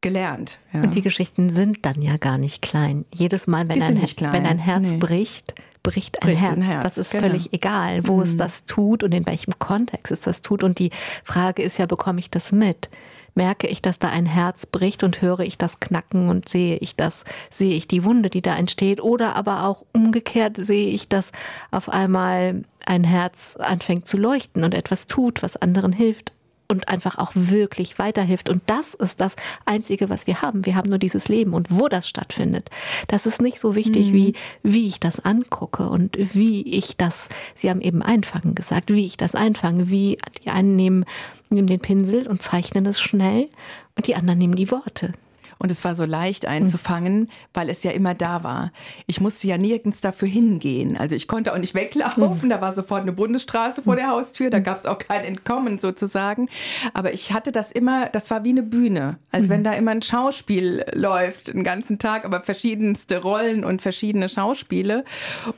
[0.01, 0.59] gelernt.
[0.73, 0.83] Ja.
[0.83, 3.05] Und die Geschichten sind dann ja gar nicht klein.
[3.13, 4.97] Jedes Mal, wenn, ein, wenn ein Herz nee.
[4.97, 6.53] bricht, bricht ein, bricht Herz.
[6.53, 6.83] ein Herz.
[6.85, 7.27] Das ist genau.
[7.27, 8.23] völlig egal, wo mhm.
[8.23, 10.63] es das tut und in welchem Kontext es das tut.
[10.63, 10.91] Und die
[11.25, 12.89] Frage ist ja, bekomme ich das mit?
[13.35, 16.97] Merke ich, dass da ein Herz bricht und höre ich das Knacken und sehe ich
[16.97, 19.01] das, sehe ich die Wunde, die da entsteht?
[19.01, 21.33] Oder aber auch umgekehrt sehe ich, dass
[21.71, 26.33] auf einmal ein Herz anfängt zu leuchten und etwas tut, was anderen hilft,
[26.69, 28.49] und einfach auch wirklich weiterhilft.
[28.51, 30.67] Und das ist das Einzige, was wir haben.
[30.67, 32.71] Wir haben nur dieses Leben und wo das stattfindet.
[33.09, 34.13] Das ist nicht so wichtig, mhm.
[34.13, 39.07] wie, wie ich das angucke und wie ich das, Sie haben eben einfangen gesagt, wie
[39.07, 41.05] ich das einfange, wie die einen nehmen,
[41.49, 43.49] nehmen den Pinsel und zeichnen es schnell
[43.97, 45.13] und die anderen nehmen die Worte.
[45.59, 47.29] Und es war so leicht einzufangen, mhm.
[47.53, 48.73] weil es ja immer da war.
[49.07, 50.97] Ich musste ja nirgends dafür hingehen.
[50.97, 52.41] Also ich konnte auch nicht weglaufen.
[52.43, 52.49] Mhm.
[52.49, 54.51] Da war sofort eine Bundesstraße vor der Haustür.
[54.51, 56.49] Da gab es auch kein Entkommen sozusagen.
[56.95, 59.19] Aber ich hatte das immer, das war wie eine Bühne.
[59.33, 59.51] Als mhm.
[59.51, 65.05] wenn da immer ein Schauspiel läuft, den ganzen Tag, aber verschiedenste Rollen und verschiedene Schauspiele.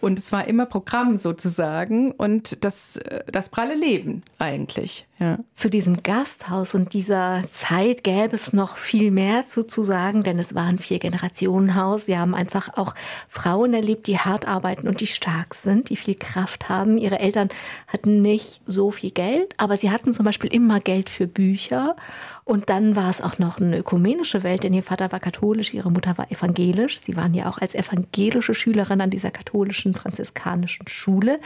[0.01, 2.99] Und es war immer Programm sozusagen und das,
[3.31, 5.07] das pralle Leben eigentlich.
[5.21, 5.39] Ja.
[5.55, 10.55] Zu diesem Gasthaus und dieser Zeit gäbe es noch viel mehr zu, sagen, denn es
[10.55, 12.07] war ein Vier-Generationen-Haus.
[12.07, 12.95] Sie haben einfach auch
[13.29, 16.97] Frauen erlebt, die hart arbeiten und die stark sind, die viel Kraft haben.
[16.97, 17.51] Ihre Eltern
[17.87, 21.97] hatten nicht so viel Geld, aber sie hatten zum Beispiel immer Geld für Bücher.
[22.45, 25.91] Und dann war es auch noch eine ökumenische Welt, denn ihr Vater war katholisch, ihre
[25.91, 26.99] Mutter war evangelisch.
[27.01, 31.41] Sie waren ja auch als evangelische Schülerin an dieser katholischen franziskanischen Schule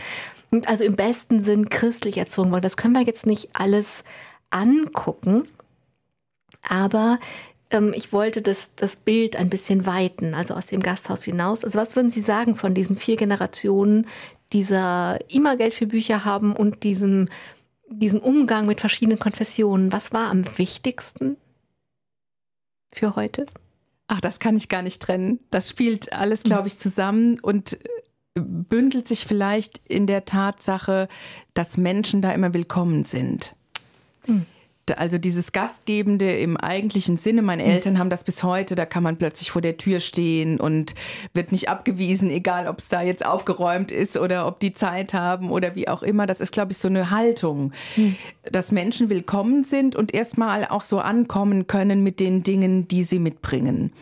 [0.62, 2.62] also im besten Sinn christlich erzogen worden.
[2.62, 4.04] Das können wir jetzt nicht alles
[4.50, 5.48] angucken,
[6.62, 7.18] aber
[7.70, 11.64] ähm, ich wollte das, das Bild ein bisschen weiten, also aus dem Gasthaus hinaus.
[11.64, 14.06] Also was würden Sie sagen von diesen vier Generationen,
[14.52, 17.26] dieser immer Geld für Bücher haben und diesem,
[17.88, 19.92] diesem Umgang mit verschiedenen Konfessionen?
[19.92, 21.36] Was war am wichtigsten
[22.92, 23.46] für heute?
[24.06, 25.40] Ach, das kann ich gar nicht trennen.
[25.50, 27.78] Das spielt alles, glaube ich, zusammen und
[28.34, 31.08] bündelt sich vielleicht in der Tatsache,
[31.54, 33.54] dass Menschen da immer willkommen sind.
[34.26, 34.46] Hm
[34.92, 37.70] also dieses Gastgebende im eigentlichen Sinne, meine hm.
[37.70, 40.94] Eltern haben das bis heute, da kann man plötzlich vor der Tür stehen und
[41.32, 45.50] wird nicht abgewiesen, egal ob es da jetzt aufgeräumt ist oder ob die Zeit haben
[45.50, 46.26] oder wie auch immer.
[46.26, 48.16] Das ist, glaube ich, so eine Haltung, hm.
[48.50, 53.18] dass Menschen willkommen sind und erstmal auch so ankommen können mit den Dingen, die sie
[53.18, 53.92] mitbringen.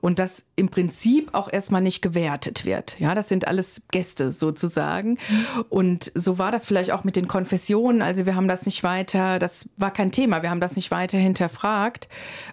[0.00, 2.98] Und das im Prinzip auch erstmal nicht gewertet wird.
[2.98, 5.18] Ja, das sind alles Gäste sozusagen.
[5.26, 5.64] Hm.
[5.68, 8.00] Und so war das vielleicht auch mit den Konfessionen.
[8.00, 10.42] Also wir haben das nicht weiter, das war kein Thema Thema.
[10.42, 12.08] Wir haben das nicht weiter hinterfragt.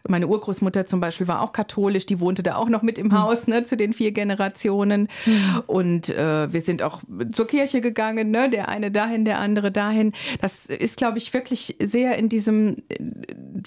[0.07, 3.19] Meine Urgroßmutter zum Beispiel war auch katholisch, die wohnte da auch noch mit im hm.
[3.19, 5.09] Haus, ne, zu den vier Generationen.
[5.25, 5.63] Mhm.
[5.67, 10.13] Und äh, wir sind auch zur Kirche gegangen, ne, der eine dahin, der andere dahin.
[10.41, 12.77] Das ist, glaube ich, wirklich sehr in diesem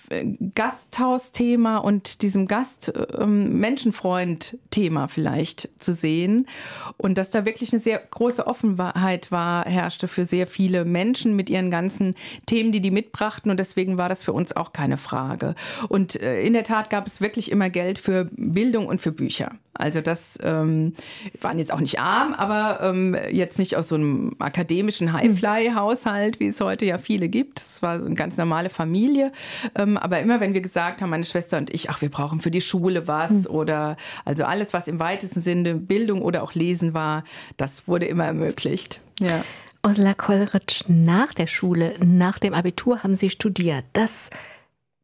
[0.08, 6.48] äh, Gasthaus-Thema und diesem Gast-Menschenfreund-Thema ähm, vielleicht zu sehen.
[6.96, 11.48] Und dass da wirklich eine sehr große Offenheit war, herrschte für sehr viele Menschen mit
[11.48, 13.50] ihren ganzen Themen, die die mitbrachten.
[13.50, 15.54] Und deswegen war das für uns auch keine Frage.
[15.88, 19.52] Und äh, in der Tat gab es wirklich immer Geld für Bildung und für Bücher.
[19.74, 20.94] Also das ähm,
[21.40, 26.48] waren jetzt auch nicht arm, aber ähm, jetzt nicht aus so einem akademischen Highfly-Haushalt, wie
[26.48, 27.60] es heute ja viele gibt.
[27.60, 29.32] Es war so eine ganz normale Familie.
[29.74, 32.50] Ähm, aber immer wenn wir gesagt haben, meine Schwester und ich, ach, wir brauchen für
[32.50, 33.46] die Schule was mhm.
[33.46, 37.24] oder also alles, was im weitesten Sinne Bildung oder auch Lesen war,
[37.58, 39.00] das wurde immer ermöglicht.
[39.20, 39.44] Ja.
[39.82, 43.84] Ursula Kollritsch, nach der Schule, nach dem Abitur haben Sie studiert.
[43.94, 44.28] Das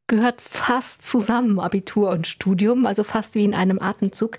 [0.07, 4.39] gehört fast zusammen, Abitur und Studium, also fast wie in einem Atemzug.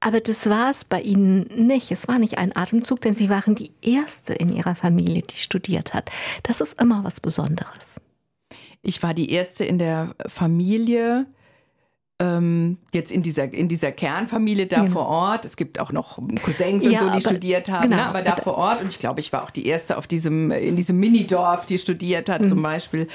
[0.00, 1.90] Aber das war es bei Ihnen nicht.
[1.90, 5.94] Es war nicht ein Atemzug, denn Sie waren die Erste in Ihrer Familie, die studiert
[5.94, 6.10] hat.
[6.42, 8.00] Das ist immer was Besonderes.
[8.82, 11.26] Ich war die Erste in der Familie,
[12.20, 14.92] ähm, jetzt in dieser, in dieser Kernfamilie da genau.
[14.92, 15.44] vor Ort.
[15.44, 18.06] Es gibt auch noch Cousins und ja, so, die studiert haben, genau, ne?
[18.06, 18.80] aber da vor Ort.
[18.80, 22.28] Und ich glaube, ich war auch die erste auf diesem, in diesem Minidorf, die studiert
[22.28, 22.48] hat mhm.
[22.48, 23.06] zum Beispiel.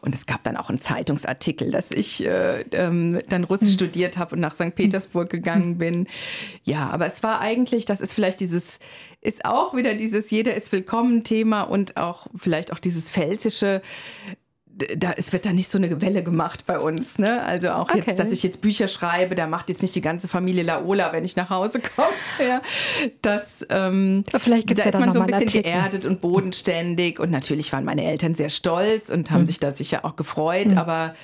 [0.00, 3.74] Und es gab dann auch einen Zeitungsartikel, dass ich äh, ähm, dann Russisch mhm.
[3.74, 4.76] studiert habe und nach St.
[4.76, 5.78] Petersburg gegangen mhm.
[5.78, 6.06] bin.
[6.62, 8.78] Ja, aber es war eigentlich, das ist vielleicht dieses,
[9.20, 13.82] ist auch wieder dieses Jeder ist willkommen Thema und auch vielleicht auch dieses Pfälzische
[14.96, 17.18] da, es wird da nicht so eine Welle gemacht bei uns.
[17.18, 17.42] Ne?
[17.42, 18.02] Also auch okay.
[18.06, 21.24] jetzt, dass ich jetzt Bücher schreibe, da macht jetzt nicht die ganze Familie Laola, wenn
[21.24, 22.08] ich nach Hause komme.
[22.42, 22.60] Ja,
[23.20, 27.20] das, ähm, Vielleicht da ist man so ein bisschen geerdet und bodenständig.
[27.20, 29.46] Und natürlich waren meine Eltern sehr stolz und haben hm.
[29.46, 30.70] sich da sicher auch gefreut.
[30.70, 30.78] Hm.
[30.78, 31.14] Aber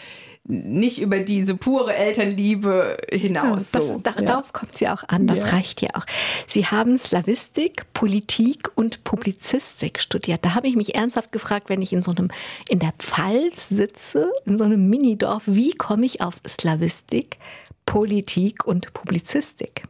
[0.49, 3.73] nicht über diese pure Elternliebe hinaus.
[3.73, 3.99] Ja, das, so.
[3.99, 4.53] Darauf ja.
[4.53, 5.45] kommt sie auch an, das ja.
[5.47, 6.05] reicht ja auch.
[6.49, 10.45] Sie haben Slavistik, Politik und Publizistik studiert.
[10.45, 12.31] Da habe ich mich ernsthaft gefragt, wenn ich in so einem,
[12.69, 17.39] in der Pfalz sitze, in so einem Minidorf, wie komme ich auf Slavistik,
[17.85, 19.83] Politik und Publizistik?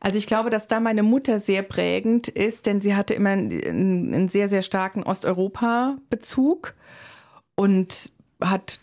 [0.00, 4.12] Also ich glaube, dass da meine Mutter sehr prägend ist, denn sie hatte immer einen,
[4.14, 6.74] einen sehr, sehr starken Osteuropa-Bezug
[7.54, 8.80] und hat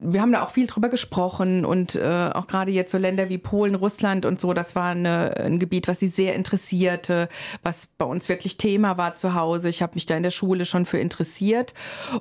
[0.00, 3.38] wir haben da auch viel drüber gesprochen und äh, auch gerade jetzt so Länder wie
[3.38, 7.28] Polen, Russland und so, das war eine, ein Gebiet, was sie sehr interessierte,
[7.62, 9.68] was bei uns wirklich Thema war zu Hause.
[9.68, 11.74] Ich habe mich da in der Schule schon für interessiert.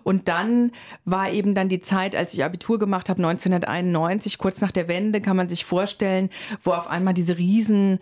[0.03, 0.71] Und dann
[1.05, 5.21] war eben dann die Zeit, als ich Abitur gemacht habe, 1991, kurz nach der Wende,
[5.21, 6.29] kann man sich vorstellen,
[6.63, 7.99] wo auf einmal diese riesen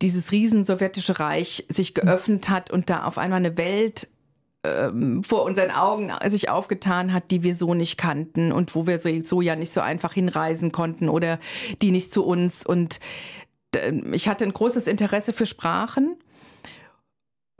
[0.00, 4.06] dieses riesen sowjetische Reich sich geöffnet hat und da auf einmal eine Welt
[4.64, 9.00] ähm, vor unseren Augen sich aufgetan hat, die wir so nicht kannten und wo wir
[9.00, 11.38] so, ja nicht so einfach hinreisen konnten oder
[11.80, 12.66] die nicht zu uns.
[12.66, 13.00] Und
[13.74, 16.16] äh, ich hatte ein großes Interesse für Sprachen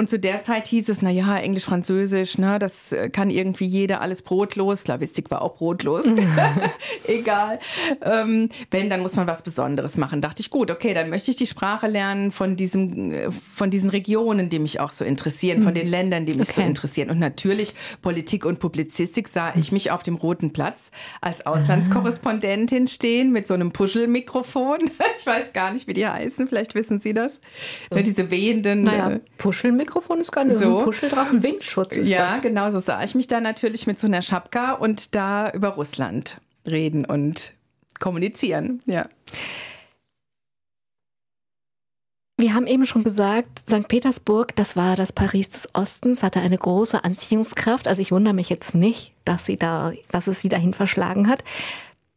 [0.00, 3.66] und zu der Zeit hieß es, na ja, Englisch, Französisch, ne, das äh, kann irgendwie
[3.66, 4.82] jeder, alles brotlos.
[4.82, 6.04] Slavistik war auch brotlos.
[7.04, 7.58] Egal.
[8.02, 10.22] Ähm, wenn, dann muss man was Besonderes machen.
[10.22, 13.90] Dachte ich, gut, okay, dann möchte ich die Sprache lernen von diesem, äh, von diesen
[13.90, 15.78] Regionen, die mich auch so interessieren, von mhm.
[15.78, 16.61] den Ländern, die mich okay.
[16.61, 17.11] so interessieren.
[17.11, 23.32] Und natürlich Politik und Publizistik sah ich mich auf dem Roten Platz als Auslandskorrespondentin stehen
[23.32, 24.78] mit so einem Puschelmikrofon.
[25.18, 26.46] ich weiß gar nicht, wie die heißen.
[26.46, 27.40] Vielleicht wissen Sie das.
[27.90, 27.98] So.
[27.98, 28.84] Diese wehenden.
[28.84, 29.88] Naja, äh, Puschelmikrofon.
[29.88, 30.79] Mikrofon ist gar nicht so.
[30.79, 32.42] ein Puscheldrachen, Windschutz ist Ja, das.
[32.42, 36.40] genau, so sah ich mich da natürlich mit so einer Schapka und da über Russland
[36.66, 37.55] reden und
[37.98, 39.09] kommunizieren, ja.
[42.37, 43.88] Wir haben eben schon gesagt, St.
[43.88, 47.88] Petersburg, das war das Paris des Ostens, hatte eine große Anziehungskraft.
[47.88, 51.42] Also ich wundere mich jetzt nicht, dass, sie da, dass es sie dahin verschlagen hat.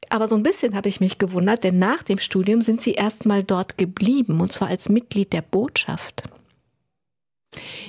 [0.09, 3.25] Aber so ein bisschen habe ich mich gewundert, denn nach dem Studium sind sie erst
[3.25, 6.23] mal dort geblieben, und zwar als Mitglied der Botschaft.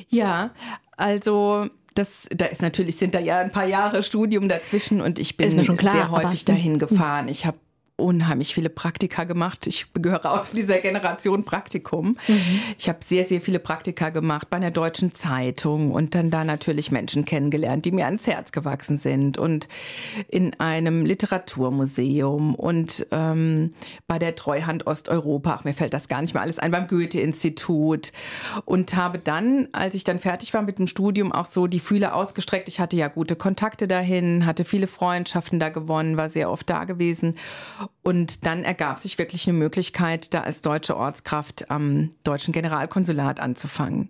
[0.09, 0.51] Ja,
[0.97, 5.37] also das, da ist natürlich, sind da ja ein paar Jahre Studium dazwischen und ich
[5.37, 7.29] bin klar, sehr häufig dahin gefahren.
[7.29, 7.59] Ich habe
[8.03, 9.67] unheimlich viele Praktika gemacht.
[9.67, 12.19] Ich gehöre auch zu dieser Generation Praktikum.
[12.27, 12.61] Mhm.
[12.79, 16.91] Ich habe sehr, sehr viele Praktika gemacht bei einer deutschen Zeitung und dann da natürlich
[16.91, 19.69] Menschen kennengelernt, die mir ans Herz gewachsen sind und
[20.29, 23.75] in einem Literaturmuseum und ähm,
[24.07, 25.59] bei der Treuhand Osteuropa.
[25.59, 28.13] Ach, mir fällt das gar nicht mehr alles ein, beim Goethe-Institut
[28.65, 32.15] und habe dann, als ich dann fertig war mit dem Studium, auch so die Fühler
[32.15, 32.69] ausgestreckt.
[32.69, 36.85] Ich hatte ja gute Kontakte dahin, hatte viele Freundschaften da gewonnen, war sehr oft da
[36.85, 37.37] gewesen
[38.03, 44.09] und dann ergab sich wirklich eine Möglichkeit, da als deutsche Ortskraft am deutschen Generalkonsulat anzufangen.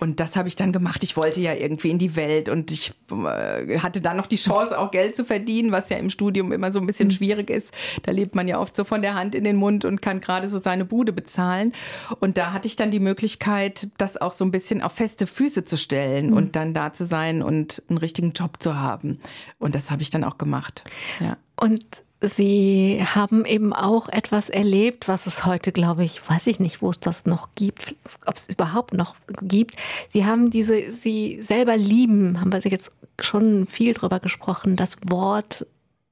[0.00, 1.04] Und das habe ich dann gemacht.
[1.04, 4.76] Ich wollte ja irgendwie in die Welt und ich äh, hatte dann noch die Chance,
[4.78, 7.12] auch Geld zu verdienen, was ja im Studium immer so ein bisschen mhm.
[7.12, 7.72] schwierig ist.
[8.02, 10.48] Da lebt man ja oft so von der Hand in den Mund und kann gerade
[10.48, 11.74] so seine Bude bezahlen.
[12.18, 15.64] Und da hatte ich dann die Möglichkeit, das auch so ein bisschen auf feste Füße
[15.66, 16.36] zu stellen mhm.
[16.36, 19.20] und dann da zu sein und einen richtigen Job zu haben.
[19.58, 20.82] Und das habe ich dann auch gemacht.
[21.20, 21.36] Ja.
[21.56, 21.84] Und
[22.22, 26.90] Sie haben eben auch etwas erlebt, was es heute, glaube ich, weiß ich nicht, wo
[26.90, 27.94] es das noch gibt,
[28.26, 29.76] ob es überhaupt noch gibt.
[30.10, 35.66] Sie haben diese, Sie selber lieben, haben wir jetzt schon viel drüber gesprochen, das Wort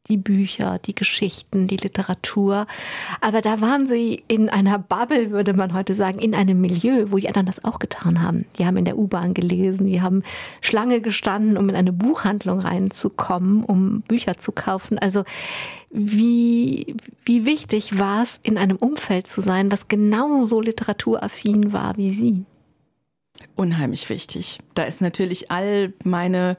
[0.08, 2.66] die Bücher, die Geschichten, die Literatur.
[3.20, 7.18] Aber da waren sie in einer Bubble, würde man heute sagen, in einem Milieu, wo
[7.18, 8.46] die anderen das auch getan haben.
[8.58, 10.22] Die haben in der U-Bahn gelesen, die haben
[10.60, 14.98] Schlange gestanden, um in eine Buchhandlung reinzukommen, um Bücher zu kaufen.
[14.98, 15.24] Also
[15.90, 16.94] wie,
[17.24, 22.44] wie wichtig war es, in einem Umfeld zu sein, was genauso literaturaffin war wie Sie?
[23.56, 24.58] Unheimlich wichtig.
[24.74, 26.56] Da ist natürlich all meine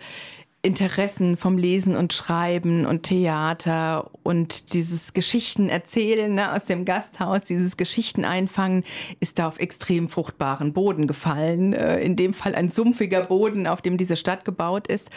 [0.62, 7.46] Interessen vom Lesen und Schreiben und Theater und dieses Geschichten erzählen ne, aus dem Gasthaus,
[7.46, 8.84] dieses Geschichten einfangen,
[9.20, 11.74] ist da auf extrem fruchtbaren Boden gefallen.
[11.74, 15.10] Äh, in dem Fall ein sumpfiger Boden, auf dem diese Stadt gebaut ist.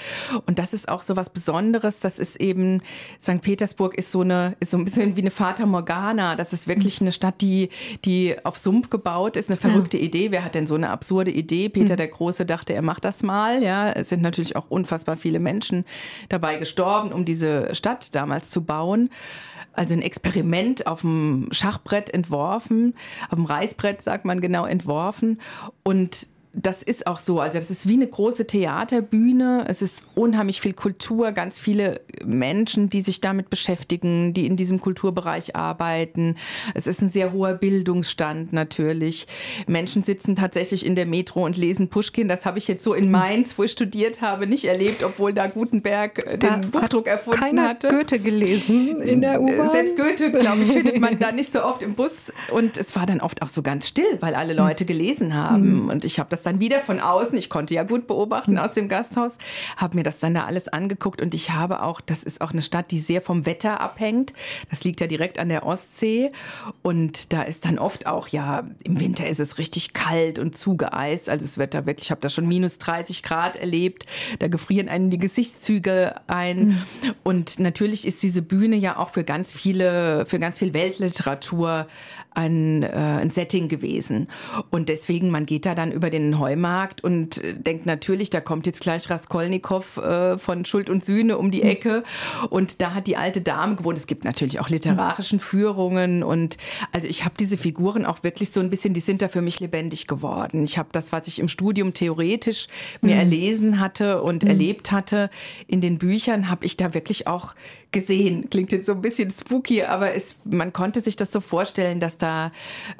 [0.47, 2.01] Und das ist auch so was Besonderes.
[2.01, 2.81] Das ist eben,
[3.21, 3.41] St.
[3.41, 6.37] Petersburg ist so eine, ist so ein bisschen wie eine Fata Morgana.
[6.37, 7.69] Das ist wirklich eine Stadt, die,
[8.05, 9.51] die auf Sumpf gebaut ist.
[9.51, 10.05] Eine verrückte ja.
[10.05, 10.31] Idee.
[10.31, 11.69] Wer hat denn so eine absurde Idee?
[11.69, 11.99] Peter mhm.
[11.99, 13.63] der Große dachte, er macht das mal.
[13.63, 15.87] Ja, es sind natürlich auch unfassbar viele viele Menschen
[16.29, 19.09] dabei gestorben, um diese Stadt damals zu bauen.
[19.73, 22.95] Also ein Experiment auf dem Schachbrett entworfen,
[23.31, 25.41] auf dem Reißbrett sagt man genau entworfen.
[25.83, 27.41] Und das ist auch so.
[27.41, 29.65] Also das ist wie eine große Theaterbühne.
[29.69, 34.79] Es ist unheimlich viel Kultur, ganz viele Menschen, die sich damit beschäftigen, die in diesem
[34.79, 36.37] Kulturbereich arbeiten.
[36.75, 39.27] Es ist ein sehr hoher Bildungsstand natürlich.
[39.67, 42.29] Menschen sitzen tatsächlich in der Metro und lesen Pushkin.
[42.29, 45.47] Das habe ich jetzt so in Mainz, wo ich studiert habe, nicht erlebt, obwohl da
[45.47, 47.89] Gutenberg äh, den da Buchdruck erfunden keiner hatte.
[47.89, 49.71] Goethe gelesen in der U-Bahn.
[49.71, 52.31] Selbst Goethe, glaube ich, findet man da nicht so oft im Bus.
[52.51, 55.89] Und es war dann oft auch so ganz still, weil alle Leute gelesen haben.
[55.89, 58.89] Und ich habe das dann wieder von außen, ich konnte ja gut beobachten aus dem
[58.89, 59.39] Gasthaus,
[59.77, 62.63] habe mir das dann da alles angeguckt und ich habe auch, das ist auch eine
[62.63, 64.33] Stadt, die sehr vom Wetter abhängt.
[64.71, 66.33] Das liegt ja direkt an der Ostsee
[66.83, 71.29] Und da ist dann oft auch, ja, im Winter ist es richtig kalt und zugeeist.
[71.29, 74.07] Also es wird da wirklich, ich habe da schon minus 30 Grad erlebt.
[74.39, 76.67] Da gefrieren einen die Gesichtszüge ein.
[76.67, 76.83] Mhm.
[77.23, 81.87] Und natürlich ist diese Bühne ja auch für ganz viele, für ganz viel Weltliteratur
[82.35, 84.29] ein, äh, ein Setting gewesen.
[84.71, 88.81] Und deswegen, man geht da dann über den Heumarkt und denkt natürlich, da kommt jetzt
[88.81, 92.05] gleich Raskolnikow äh, von Schuld und Sühne um die Ecke.
[92.51, 93.99] Und da hat die alte Dame gewohnt.
[93.99, 96.23] Es gibt natürlich auch literarischen Führungen.
[96.23, 96.57] Und
[96.93, 99.61] also ich habe diese Figuren auch wirklich so ein bisschen, die sind da für mich
[99.61, 100.65] lebendig geworden.
[100.65, 102.69] Ich habe das, was ich im Studium theoretisch
[103.01, 103.21] mir mhm.
[103.21, 104.51] erlesen hatte und mhm.
[104.51, 105.31] erlebt hatte
[105.67, 107.55] in den Büchern, habe ich da wirklich auch
[107.93, 108.49] gesehen.
[108.51, 112.19] Klingt jetzt so ein bisschen spooky, aber es, man konnte sich das so vorstellen, dass
[112.19, 112.51] da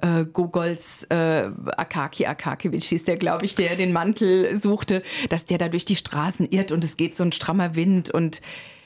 [0.03, 5.59] äh, Gogols äh, Akaki Akakiewicz hieß der, glaube ich, der den Mantel suchte, dass der
[5.59, 8.41] da durch die Straßen irrt und es geht so ein strammer Wind und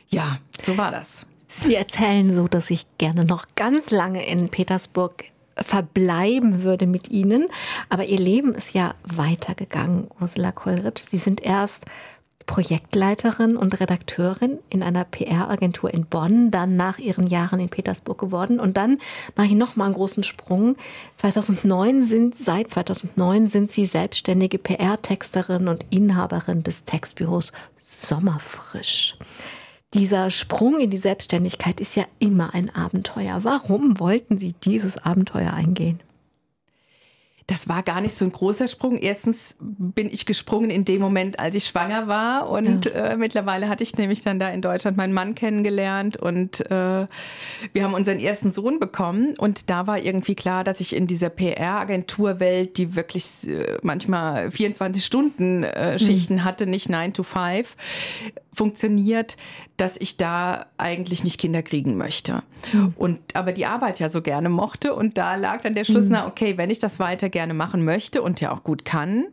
[0.08, 1.26] ja, so war das.
[1.62, 5.24] Sie erzählen so, dass ich gerne noch ganz lange in Petersburg
[5.56, 7.48] verbleiben würde mit Ihnen.
[7.88, 11.04] Aber Ihr Leben ist ja weitergegangen, Ursula Kollrich.
[11.10, 11.84] Sie sind erst
[12.46, 18.60] Projektleiterin und Redakteurin in einer PR-Agentur in Bonn, dann nach ihren Jahren in Petersburg geworden.
[18.60, 18.98] Und dann
[19.34, 20.76] mache ich noch mal einen großen Sprung.
[21.18, 27.52] 2009 sind, seit 2009 sind sie selbstständige PR-Texterin und Inhaberin des Textbüros
[27.84, 29.16] Sommerfrisch.
[29.94, 33.44] Dieser Sprung in die Selbstständigkeit ist ja immer ein Abenteuer.
[33.44, 36.00] Warum wollten Sie dieses Abenteuer eingehen?
[37.46, 38.96] Das war gar nicht so ein großer Sprung.
[38.96, 42.50] Erstens bin ich gesprungen in dem Moment, als ich schwanger war.
[42.50, 42.92] Und ja.
[42.92, 47.06] äh, mittlerweile hatte ich nämlich dann da in Deutschland meinen Mann kennengelernt und äh,
[47.72, 49.34] wir haben unseren ersten Sohn bekommen.
[49.38, 55.04] Und da war irgendwie klar, dass ich in dieser PR-Agenturwelt, die wirklich äh, manchmal 24
[55.04, 56.44] Stunden äh, Schichten mhm.
[56.44, 57.76] hatte, nicht 9 to 5,
[58.56, 59.36] funktioniert,
[59.76, 62.42] dass ich da eigentlich nicht Kinder kriegen möchte.
[62.72, 62.94] Mhm.
[62.96, 66.12] Und aber die Arbeit ja so gerne mochte und da lag dann der Schluss, mhm.
[66.12, 69.26] na okay, wenn ich das weiter gerne machen möchte und ja auch gut kann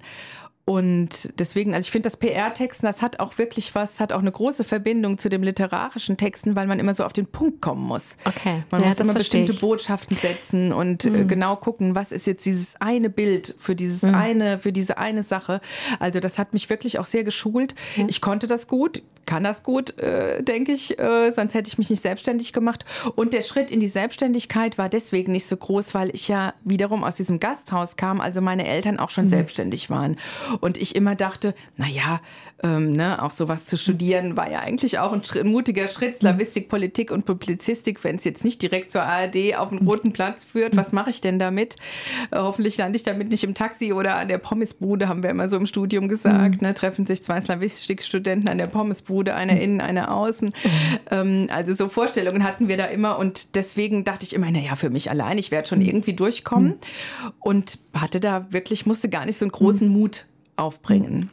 [0.66, 4.32] und deswegen, also ich finde das PR-Texten, das hat auch wirklich was, hat auch eine
[4.32, 8.16] große Verbindung zu dem literarischen Texten, weil man immer so auf den Punkt kommen muss.
[8.24, 8.64] Okay.
[8.72, 9.60] Man ja, muss immer bestimmte ich.
[9.60, 11.28] Botschaften setzen und mhm.
[11.28, 14.16] genau gucken, was ist jetzt dieses eine Bild für dieses mhm.
[14.16, 15.60] eine, für diese eine Sache.
[16.00, 17.76] Also das hat mich wirklich auch sehr geschult.
[17.98, 18.08] Mhm.
[18.08, 21.90] Ich konnte das gut, kann das gut, äh, denke ich, äh, sonst hätte ich mich
[21.90, 22.86] nicht selbstständig gemacht.
[23.16, 27.04] Und der Schritt in die Selbstständigkeit war deswegen nicht so groß, weil ich ja wiederum
[27.04, 29.30] aus diesem Gasthaus kam, also meine Eltern auch schon mhm.
[29.30, 30.18] selbstständig waren.
[30.62, 32.22] Und ich immer dachte, na ja,
[32.62, 36.70] ähm, ne, auch sowas zu studieren war ja eigentlich auch ein, ein mutiger Schritt, Slavistik,
[36.70, 40.76] Politik und Publizistik, wenn es jetzt nicht direkt zur ARD auf den roten Platz führt,
[40.76, 41.76] was mache ich denn damit?
[42.32, 45.48] Äh, hoffentlich lande ich damit nicht im Taxi oder an der Pommesbude, haben wir immer
[45.48, 46.68] so im Studium gesagt, mhm.
[46.68, 50.48] ne, treffen sich zwei Slavistik-Studenten an der Pommesbude, einer innen, einer außen.
[50.50, 51.00] Mhm.
[51.12, 54.76] Ähm, also so Vorstellungen hatten wir da immer und deswegen dachte ich immer, na ja,
[54.76, 55.86] für mich allein, ich werde schon mhm.
[55.86, 57.32] irgendwie durchkommen mhm.
[57.40, 59.94] und hatte da wirklich, musste gar nicht so einen großen.
[59.94, 60.26] Mut
[60.56, 61.30] aufbringen.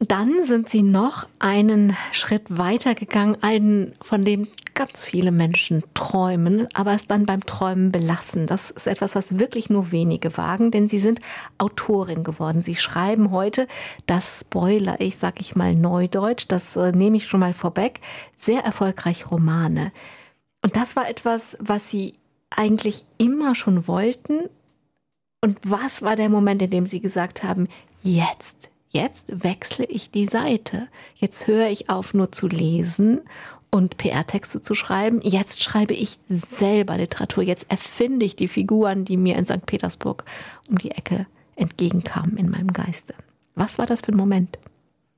[0.00, 6.68] Dann sind Sie noch einen Schritt weiter gegangen, einen, von dem ganz viele Menschen träumen,
[6.72, 8.46] aber es dann beim Träumen belassen.
[8.46, 11.20] Das ist etwas, was wirklich nur wenige wagen, denn Sie sind
[11.58, 12.62] Autorin geworden.
[12.62, 13.66] Sie schreiben heute,
[14.06, 18.00] das Spoiler ich, sag ich mal Neudeutsch, das äh, nehme ich schon mal vorweg,
[18.36, 19.90] sehr erfolgreich Romane.
[20.62, 22.14] Und das war etwas, was Sie
[22.50, 24.48] eigentlich immer schon wollten,
[25.40, 27.68] und was war der Moment, in dem Sie gesagt haben,
[28.02, 30.88] jetzt, jetzt wechsle ich die Seite.
[31.14, 33.20] Jetzt höre ich auf, nur zu lesen
[33.70, 35.20] und PR-Texte zu schreiben.
[35.22, 37.44] Jetzt schreibe ich selber Literatur.
[37.44, 39.66] Jetzt erfinde ich die Figuren, die mir in St.
[39.66, 40.24] Petersburg
[40.68, 43.14] um die Ecke entgegenkamen in meinem Geiste.
[43.54, 44.58] Was war das für ein Moment?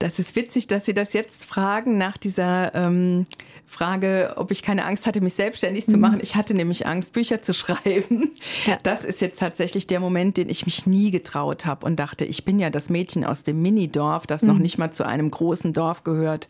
[0.00, 3.26] Das ist witzig, dass Sie das jetzt fragen nach dieser ähm,
[3.66, 5.90] Frage, ob ich keine Angst hatte, mich selbstständig mhm.
[5.92, 6.18] zu machen.
[6.22, 8.32] Ich hatte nämlich Angst, Bücher zu schreiben.
[8.66, 8.78] Ja.
[8.82, 12.46] Das ist jetzt tatsächlich der Moment, den ich mich nie getraut habe und dachte, ich
[12.46, 14.48] bin ja das Mädchen aus dem Minidorf, das mhm.
[14.48, 16.48] noch nicht mal zu einem großen Dorf gehört,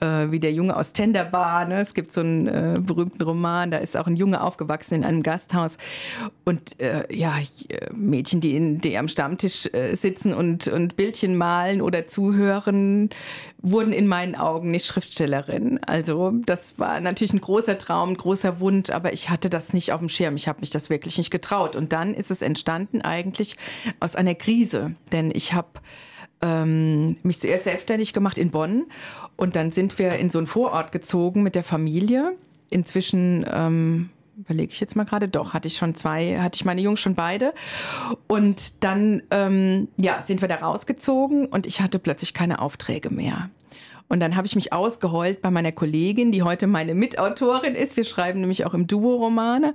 [0.00, 1.64] äh, wie der Junge aus Tenderbar.
[1.64, 1.80] Ne?
[1.80, 5.24] Es gibt so einen äh, berühmten Roman, da ist auch ein Junge aufgewachsen in einem
[5.24, 5.76] Gasthaus.
[6.44, 7.34] Und äh, ja,
[7.92, 13.10] Mädchen, die, in, die am Stammtisch äh, sitzen und, und Bildchen malen oder zuhören, Autoren
[13.62, 15.80] wurden in meinen Augen nicht Schriftstellerin.
[15.84, 19.92] Also das war natürlich ein großer Traum, ein großer Wunsch, aber ich hatte das nicht
[19.92, 20.36] auf dem Schirm.
[20.36, 21.74] Ich habe mich das wirklich nicht getraut.
[21.74, 23.56] Und dann ist es entstanden eigentlich
[23.98, 25.68] aus einer Krise, denn ich habe
[26.42, 28.84] ähm, mich zuerst selbstständig gemacht in Bonn
[29.36, 32.36] und dann sind wir in so einen Vorort gezogen mit der Familie.
[32.68, 36.80] Inzwischen ähm, überlege ich jetzt mal gerade, doch, hatte ich schon zwei, hatte ich meine
[36.80, 37.54] Jungs schon beide.
[38.26, 43.50] Und dann, ähm, ja, sind wir da rausgezogen und ich hatte plötzlich keine Aufträge mehr.
[44.08, 47.96] Und dann habe ich mich ausgeheult bei meiner Kollegin, die heute meine Mitautorin ist.
[47.96, 49.74] Wir schreiben nämlich auch im Duo Romane.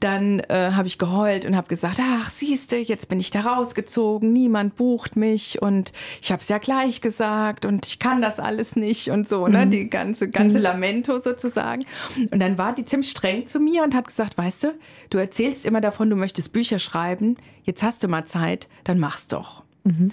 [0.00, 4.32] Dann äh, habe ich geheult und habe gesagt, ach, siehste, jetzt bin ich da rausgezogen,
[4.32, 8.74] niemand bucht mich und ich habe es ja gleich gesagt und ich kann das alles
[8.74, 9.70] nicht und so, ne, mhm.
[9.70, 10.64] die ganze ganze mhm.
[10.64, 11.84] Lamento sozusagen.
[12.30, 14.74] Und dann war die ziemlich streng zu mir und hat gesagt, weißt du,
[15.10, 19.28] du erzählst immer davon, du möchtest Bücher schreiben, jetzt hast du mal Zeit, dann mach's
[19.28, 19.62] doch.
[19.84, 20.12] Mhm.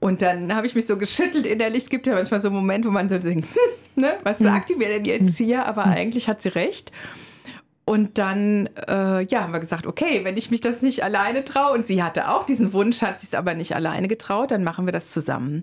[0.00, 1.84] Und dann habe ich mich so geschüttelt innerlich.
[1.84, 4.74] Es gibt ja manchmal so Momente, wo man so denkt, hm, ne, was sagt die
[4.74, 5.66] mir denn jetzt hier?
[5.66, 6.92] Aber eigentlich hat sie recht.
[7.88, 11.72] Und dann äh, ja, haben wir gesagt, okay, wenn ich mich das nicht alleine traue,
[11.72, 14.86] und sie hatte auch diesen Wunsch, hat sich es aber nicht alleine getraut, dann machen
[14.86, 15.62] wir das zusammen.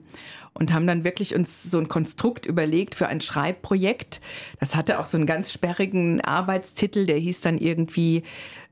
[0.54, 4.22] Und haben dann wirklich uns so ein Konstrukt überlegt für ein Schreibprojekt.
[4.62, 8.24] Das hatte auch so einen ganz sperrigen Arbeitstitel, der hieß dann irgendwie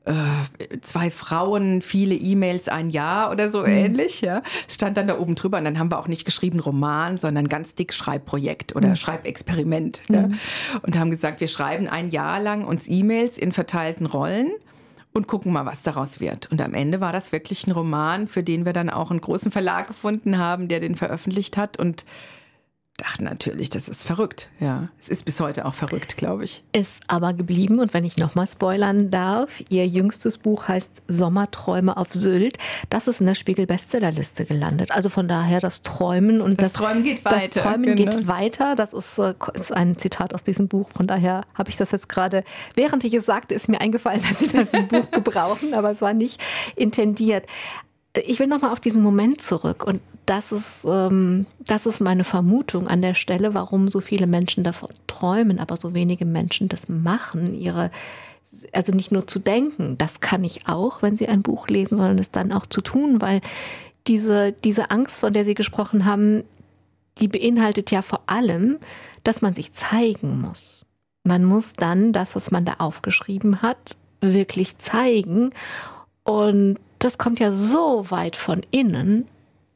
[0.06, 3.68] äh, zwei Frauen, viele E-Mails, ein Jahr oder so mhm.
[3.68, 4.22] ähnlich.
[4.22, 7.48] Ja, stand dann da oben drüber und dann haben wir auch nicht geschrieben Roman, sondern
[7.48, 8.96] ganz dick Schreibprojekt oder mhm.
[8.96, 10.02] Schreibexperiment.
[10.10, 10.16] Mhm.
[10.16, 10.30] Ja,
[10.82, 14.52] und haben gesagt, wir schreiben ein Jahr lang uns E-Mails in verteilten Rollen
[15.14, 16.52] und gucken mal, was daraus wird.
[16.52, 19.52] Und am Ende war das wirklich ein Roman, für den wir dann auch einen großen
[19.52, 22.06] Verlag gefunden haben, der den veröffentlicht hat und
[22.98, 24.50] dachte natürlich, das ist verrückt.
[24.60, 26.64] Ja, es ist bis heute auch verrückt, glaube ich.
[26.72, 32.10] Ist aber geblieben und wenn ich nochmal spoilern darf, ihr jüngstes Buch heißt Sommerträume auf
[32.10, 32.58] Sylt.
[32.90, 34.92] Das ist in der Spiegel Bestsellerliste gelandet.
[34.92, 37.48] Also von daher das Träumen und das, das Träumen geht weiter.
[37.54, 38.12] Das Träumen genau.
[38.12, 38.76] geht weiter.
[38.76, 40.90] Das ist, äh, ist ein Zitat aus diesem Buch.
[40.96, 42.44] Von daher habe ich das jetzt gerade,
[42.76, 46.02] während ich es sagte, ist mir eingefallen, dass Sie das im Buch gebrauchen, aber es
[46.02, 46.42] war nicht
[46.76, 47.46] intendiert.
[48.14, 52.88] Ich will nochmal auf diesen Moment zurück und das ist, ähm, das ist meine Vermutung
[52.88, 57.54] an der Stelle, warum so viele Menschen davon träumen, aber so wenige Menschen das machen,
[57.54, 57.92] ihre,
[58.74, 62.20] also nicht nur zu denken, das kann ich auch, wenn sie ein Buch lesen, sondern
[62.20, 63.42] es dann auch zu tun, weil
[64.08, 66.44] diese, diese Angst, von der Sie gesprochen haben,
[67.20, 68.78] die beinhaltet ja vor allem,
[69.24, 70.86] dass man sich zeigen muss.
[71.24, 75.52] Man muss dann das, was man da aufgeschrieben hat, wirklich zeigen.
[76.24, 79.28] Und das kommt ja so weit von innen,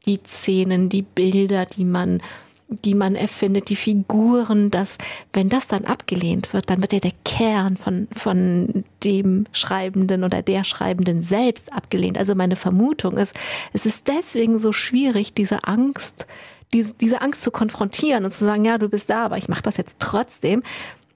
[0.06, 2.20] die Szenen, die Bilder, die man
[2.68, 4.98] die man erfindet, die Figuren, dass
[5.32, 10.42] wenn das dann abgelehnt wird, dann wird ja der Kern von, von dem Schreibenden oder
[10.42, 12.18] der Schreibenden selbst abgelehnt.
[12.18, 13.34] Also meine Vermutung ist,
[13.72, 16.26] es ist deswegen so schwierig, diese Angst,
[16.72, 19.62] diese, diese Angst zu konfrontieren und zu sagen, ja, du bist da, aber ich mache
[19.62, 20.64] das jetzt trotzdem,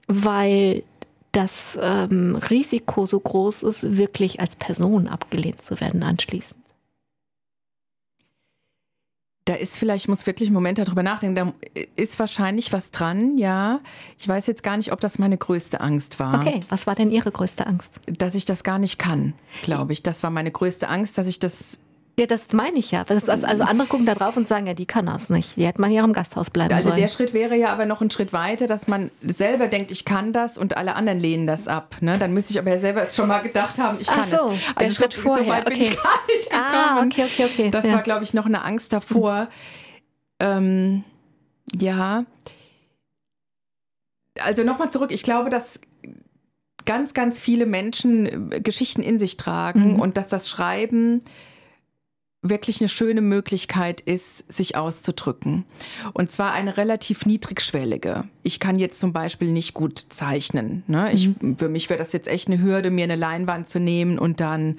[0.07, 0.83] weil
[1.31, 6.61] das ähm, Risiko so groß ist, wirklich als Person abgelehnt zu werden anschließend.
[9.45, 11.53] Da ist vielleicht, ich muss wirklich einen Moment darüber nachdenken, da
[11.95, 13.79] ist wahrscheinlich was dran, ja.
[14.19, 16.41] Ich weiß jetzt gar nicht, ob das meine größte Angst war.
[16.41, 17.89] Okay, was war denn Ihre größte Angst?
[18.05, 20.03] Dass ich das gar nicht kann, glaube ich.
[20.03, 21.79] Das war meine größte Angst, dass ich das
[22.19, 23.05] ja, das meine ich ja.
[23.07, 23.31] Also
[23.63, 25.55] andere gucken da drauf und sagen, ja, die kann das nicht.
[25.55, 26.93] Die hätte man in ihrem Gasthaus bleiben also sollen.
[26.93, 30.05] Also der Schritt wäre ja aber noch ein Schritt weiter, dass man selber denkt, ich
[30.05, 31.95] kann das und alle anderen lehnen das ab.
[32.01, 32.19] Ne?
[32.19, 34.35] Dann müsste ich aber ja selber es schon mal gedacht haben, ich kann Ach so,
[34.35, 34.61] es.
[34.75, 35.45] Also der Schritt so, vorher.
[35.45, 35.77] so weit okay.
[35.77, 36.97] bin ich gar nicht ah, gekommen.
[36.97, 37.71] Ah, okay, okay, okay.
[37.71, 37.93] Das ja.
[37.93, 39.47] war, glaube ich, noch eine Angst davor.
[40.39, 41.03] Ähm,
[41.79, 42.25] ja.
[44.43, 45.11] Also nochmal zurück.
[45.11, 45.79] Ich glaube, dass
[46.85, 49.99] ganz, ganz viele Menschen äh, Geschichten in sich tragen mhm.
[49.99, 51.23] und dass das Schreiben
[52.41, 55.65] wirklich eine schöne Möglichkeit ist, sich auszudrücken.
[56.13, 58.23] Und zwar eine relativ niedrigschwellige.
[58.41, 60.83] Ich kann jetzt zum Beispiel nicht gut zeichnen.
[60.87, 61.11] Ne?
[61.13, 61.57] Ich, mhm.
[61.57, 64.77] Für mich wäre das jetzt echt eine Hürde, mir eine Leinwand zu nehmen und dann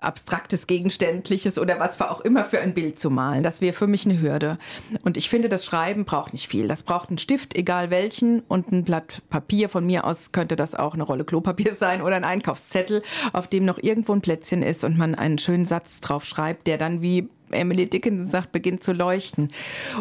[0.00, 3.42] abstraktes, gegenständliches oder was auch immer für ein Bild zu malen.
[3.42, 4.58] Das wäre für mich eine Hürde.
[5.02, 6.68] Und ich finde, das Schreiben braucht nicht viel.
[6.68, 9.68] Das braucht einen Stift, egal welchen, und ein Blatt Papier.
[9.68, 13.64] Von mir aus könnte das auch eine Rolle Klopapier sein oder ein Einkaufszettel, auf dem
[13.64, 17.28] noch irgendwo ein Plätzchen ist und man einen schönen Satz drauf schreibt, der dann wie
[17.50, 19.50] Emily Dickinson sagt, beginnt zu leuchten.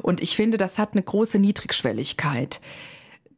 [0.03, 2.61] Und ich finde, das hat eine große Niedrigschwelligkeit.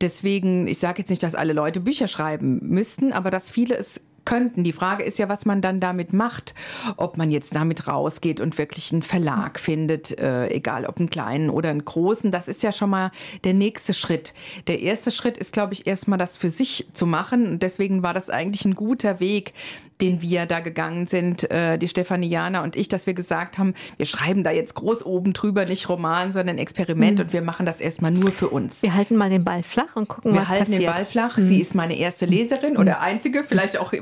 [0.02, 4.02] Deswegen, ich sage jetzt nicht, dass alle Leute Bücher schreiben müssten, aber dass viele es
[4.26, 4.64] könnten.
[4.64, 6.54] Die Frage ist ja, was man dann damit macht.
[6.98, 11.50] Ob man jetzt damit rausgeht und wirklich einen Verlag findet, äh, egal ob einen kleinen
[11.50, 12.32] oder einen großen.
[12.32, 13.12] Das ist ja schon mal
[13.44, 14.34] der nächste Schritt.
[14.68, 17.48] Der erste Schritt ist, glaube ich, erstmal das für sich zu machen.
[17.48, 19.54] Und deswegen war das eigentlich ein guter Weg,
[20.02, 24.06] den wir da gegangen sind, äh, die Stefaniana und ich, dass wir gesagt haben, wir
[24.06, 27.26] schreiben da jetzt groß oben drüber, nicht Roman, sondern Experiment mhm.
[27.26, 28.82] und wir machen das erstmal nur für uns.
[28.82, 30.70] Wir halten mal den Ball flach und gucken, wir was passiert.
[30.70, 31.38] Wir halten den Ball flach.
[31.38, 31.42] Mhm.
[31.42, 32.80] Sie ist meine erste Leserin mhm.
[32.80, 33.94] oder einzige, vielleicht auch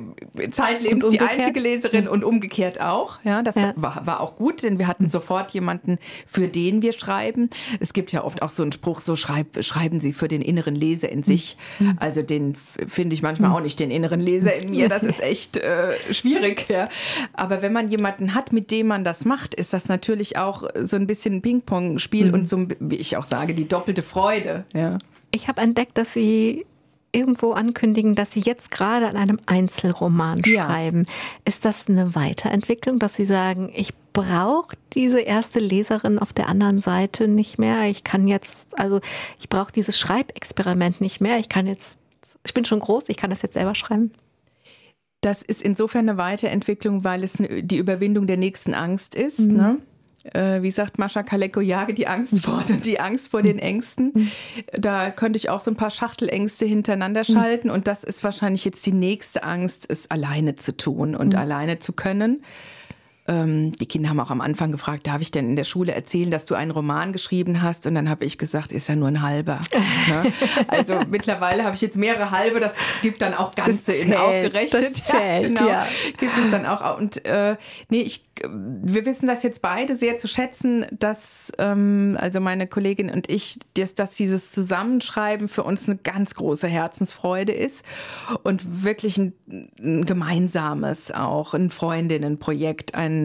[0.51, 2.11] zeitlebens die einzige Leserin mhm.
[2.11, 3.19] und umgekehrt auch.
[3.23, 3.73] Ja, das ja.
[3.75, 7.49] War, war auch gut, denn wir hatten sofort jemanden, für den wir schreiben.
[7.79, 10.75] Es gibt ja oft auch so einen Spruch, so schreib, schreiben Sie für den inneren
[10.75, 11.57] Leser in sich.
[11.79, 11.97] Mhm.
[11.99, 12.55] Also den
[12.87, 14.89] finde ich manchmal auch nicht, den inneren Leser in mir.
[14.89, 15.57] Das ist echt...
[15.57, 16.65] Äh, äh, schwierig.
[16.69, 16.89] Ja.
[17.33, 20.95] Aber wenn man jemanden hat, mit dem man das macht, ist das natürlich auch so
[20.95, 22.33] ein bisschen ein Ping-Pong-Spiel mhm.
[22.33, 24.65] und so, wie ich auch sage, die doppelte Freude.
[24.73, 24.97] Ja.
[25.31, 26.65] Ich habe entdeckt, dass Sie
[27.11, 30.65] irgendwo ankündigen, dass Sie jetzt gerade an einem Einzelroman ja.
[30.65, 31.05] schreiben.
[31.45, 36.79] Ist das eine Weiterentwicklung, dass Sie sagen, ich brauche diese erste Leserin auf der anderen
[36.79, 37.83] Seite nicht mehr?
[37.89, 38.99] Ich kann jetzt, also
[39.39, 41.39] ich brauche dieses Schreibexperiment nicht mehr.
[41.39, 41.99] Ich kann jetzt,
[42.45, 44.11] ich bin schon groß, ich kann das jetzt selber schreiben.
[45.27, 49.39] Das ist insofern eine Weiterentwicklung, weil es die Überwindung der nächsten Angst ist.
[49.39, 49.57] Mhm.
[49.57, 49.77] Ne?
[50.33, 54.31] äh, wie sagt Mascha Kaleko, jage die Angst vor, die Angst vor den Ängsten.
[54.71, 58.85] Da könnte ich auch so ein paar Schachtelängste hintereinander schalten und das ist wahrscheinlich jetzt
[58.85, 61.39] die nächste Angst, es alleine zu tun und mhm.
[61.39, 62.41] alleine zu können.
[63.27, 66.31] Ähm, die Kinder haben auch am Anfang gefragt, darf ich denn in der Schule erzählen,
[66.31, 67.87] dass du einen Roman geschrieben hast?
[67.87, 69.59] Und dann habe ich gesagt, ist ja nur ein halber.
[70.07, 70.31] ne?
[70.67, 74.67] Also mittlerweile habe ich jetzt mehrere halbe, das gibt dann auch ganze in aufgerechnet.
[74.77, 75.67] Das zählt, ja, genau.
[75.67, 75.87] Ja.
[76.17, 76.97] Gibt es dann auch.
[76.97, 77.57] Und äh,
[77.89, 83.09] nee, ich wir wissen das jetzt beide sehr zu schätzen, dass ähm, also meine Kollegin
[83.09, 87.83] und ich, dass, dass dieses Zusammenschreiben für uns eine ganz große Herzensfreude ist
[88.43, 89.33] und wirklich ein,
[89.79, 93.16] ein gemeinsames auch, ein Freundinnenprojekt, ein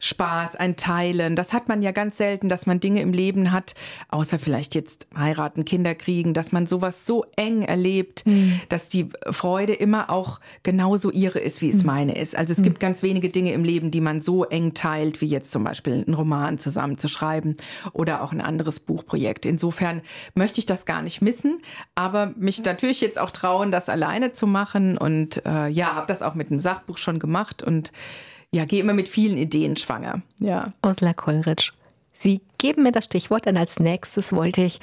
[0.00, 1.36] Spaß, ein Teilen.
[1.36, 3.74] Das hat man ja ganz selten, dass man Dinge im Leben hat,
[4.08, 8.60] außer vielleicht jetzt heiraten, Kinder kriegen, dass man sowas so eng erlebt, mhm.
[8.68, 11.86] dass die Freude immer auch genauso ihre ist, wie es mhm.
[11.86, 12.36] meine ist.
[12.36, 12.64] Also es mhm.
[12.64, 16.04] gibt ganz wenige Dinge im Leben, die man so eng teilt, wie jetzt zum Beispiel
[16.06, 17.56] einen Roman zusammenzuschreiben
[17.92, 19.46] oder auch ein anderes Buchprojekt.
[19.46, 20.02] Insofern
[20.34, 21.60] möchte ich das gar nicht missen,
[21.94, 26.22] aber mich natürlich jetzt auch trauen, das alleine zu machen und äh, ja, habe das
[26.22, 27.92] auch mit einem Sachbuch schon gemacht und
[28.52, 30.22] ja, gehe immer mit vielen Ideen schwanger.
[30.38, 30.70] Ja.
[30.84, 31.72] Ursula Kollrich,
[32.18, 34.80] Sie geben mir das Stichwort, denn als nächstes wollte ich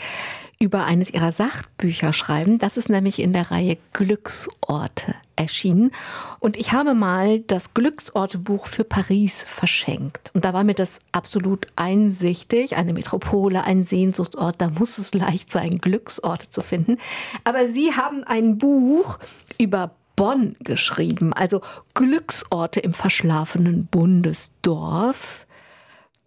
[0.59, 2.59] über eines ihrer Sachbücher schreiben.
[2.59, 5.91] Das ist nämlich in der Reihe Glücksorte erschienen.
[6.39, 10.31] Und ich habe mal das Glücksortebuch für Paris verschenkt.
[10.35, 12.77] Und da war mir das absolut einsichtig.
[12.77, 16.97] Eine Metropole, ein Sehnsuchtsort, da muss es leicht sein, Glücksorte zu finden.
[17.43, 19.17] Aber Sie haben ein Buch
[19.57, 21.61] über Bonn geschrieben, also
[21.93, 25.47] Glücksorte im verschlafenen Bundesdorf.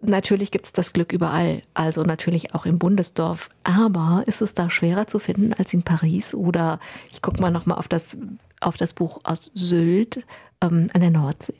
[0.00, 3.48] Natürlich gibt es das Glück überall, also natürlich auch im Bundesdorf.
[3.64, 6.34] Aber ist es da schwerer zu finden als in Paris?
[6.34, 6.80] Oder
[7.12, 8.16] ich gucke mal nochmal auf das,
[8.60, 10.24] auf das Buch aus Sylt
[10.60, 11.54] ähm, an der Nordsee.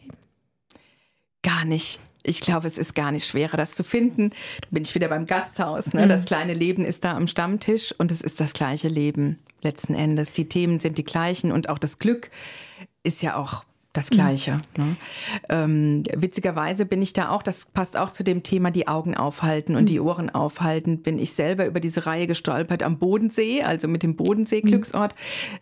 [1.43, 2.01] Gar nicht.
[2.27, 4.31] Ich glaube, es ist gar nicht schwerer, das zu finden.
[4.61, 5.93] Da bin ich wieder beim Gasthaus.
[5.93, 6.05] Ne?
[6.05, 6.09] Mhm.
[6.09, 10.33] Das kleine Leben ist da am Stammtisch und es ist das gleiche Leben letzten Endes.
[10.33, 12.31] Die Themen sind die gleichen und auch das Glück
[13.05, 13.65] ist ja auch
[13.97, 14.59] das Gleiche.
[14.77, 14.85] Mhm.
[14.85, 14.97] Ne?
[15.49, 19.77] Ähm, witzigerweise bin ich da auch, das passt auch zu dem Thema, die Augen aufhalten
[19.77, 19.87] und mhm.
[19.87, 24.17] die Ohren aufhalten, bin ich selber über diese Reihe gestolpert am Bodensee, also mit dem
[24.17, 25.15] Bodensee-Glücksort,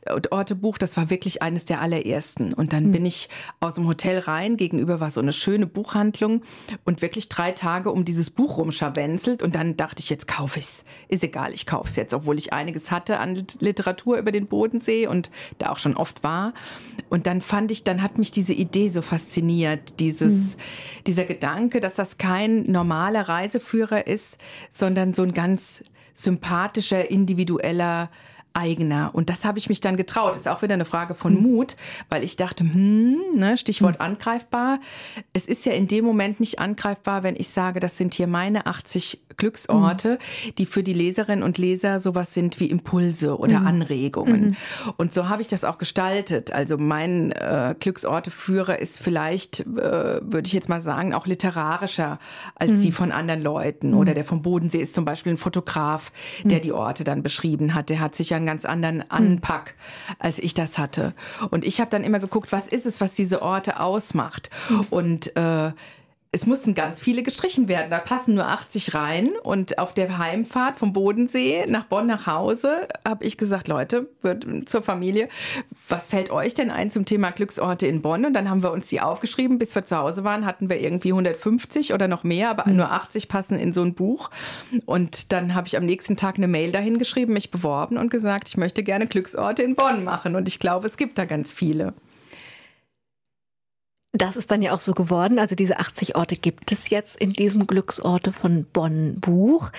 [0.09, 0.23] mhm.
[0.31, 0.79] Ortebuch.
[0.79, 2.53] Das war wirklich eines der allerersten.
[2.53, 2.93] Und dann mhm.
[2.93, 3.29] bin ich
[3.61, 6.43] aus dem Hotel rein, gegenüber war so eine schöne Buchhandlung
[6.85, 9.43] und wirklich drei Tage um dieses Buch rumscharwenzelt.
[9.43, 10.85] Und dann dachte ich, jetzt kaufe ich es.
[11.09, 15.07] Ist egal, ich kaufe es jetzt, obwohl ich einiges hatte an Literatur über den Bodensee
[15.07, 16.55] und da auch schon oft war.
[17.11, 20.61] Und dann fand ich, dann hat mich mich diese Idee so fasziniert, dieses, mhm.
[21.07, 24.39] dieser Gedanke, dass das kein normaler Reiseführer ist,
[24.71, 28.11] sondern so ein ganz sympathischer, individueller
[28.55, 29.11] eigener.
[29.13, 30.31] Und das habe ich mich dann getraut.
[30.31, 31.43] Das ist auch wieder eine Frage von hm.
[31.43, 31.77] Mut,
[32.09, 34.01] weil ich dachte, hm, ne, Stichwort hm.
[34.01, 34.81] angreifbar.
[35.33, 38.67] Es ist ja in dem Moment nicht angreifbar, wenn ich sage, das sind hier meine
[38.67, 40.55] 80 Glücksorte, mhm.
[40.57, 43.67] die für die Leserinnen und Leser sowas sind wie Impulse oder mhm.
[43.67, 44.41] Anregungen.
[44.41, 44.57] Mhm.
[44.97, 46.53] Und so habe ich das auch gestaltet.
[46.53, 52.19] Also mein äh, Glücksorteführer ist vielleicht, äh, würde ich jetzt mal sagen, auch literarischer
[52.55, 52.95] als die mhm.
[52.95, 53.95] von anderen Leuten.
[53.95, 56.13] Oder der vom Bodensee ist zum Beispiel ein Fotograf,
[56.45, 57.89] der die Orte dann beschrieben hat.
[57.89, 59.75] Der hat sicher einen ganz anderen Anpack,
[60.19, 61.15] als ich das hatte.
[61.51, 64.51] Und ich habe dann immer geguckt, was ist es, was diese Orte ausmacht.
[64.91, 65.73] Und äh,
[66.35, 67.93] es mussten ganz viele gestrichen werden.
[67.93, 69.31] Da passen nur 80 rein.
[69.45, 74.09] Und auf der Heimfahrt vom Bodensee nach Bonn nach Hause habe ich gesagt, Leute,
[74.67, 75.29] zur Familie,
[75.89, 78.25] was fällt euch denn ein zum Thema Glücksorte in Bonn?
[78.25, 79.61] Und dann haben wir uns die aufgeschrieben.
[79.61, 82.79] Bis wir zu Hause waren, hatten wir irgendwie 150 oder noch mehr, aber mhm.
[82.79, 84.31] nur 80 passen in so ein Buch.
[84.87, 88.49] Und dann habe ich am nächsten Tag eine Mail dahin geschrieben, mich beworben und gesagt,
[88.49, 90.35] ich möchte gerne Glücksorte in Bonn machen.
[90.35, 91.95] Und ich glaube, es gibt da ganz viele.
[94.15, 95.41] Das ist dann ja auch so geworden.
[95.41, 99.73] Also diese 80 Orte gibt es jetzt in diesem Glücksorte von Bonn Buch.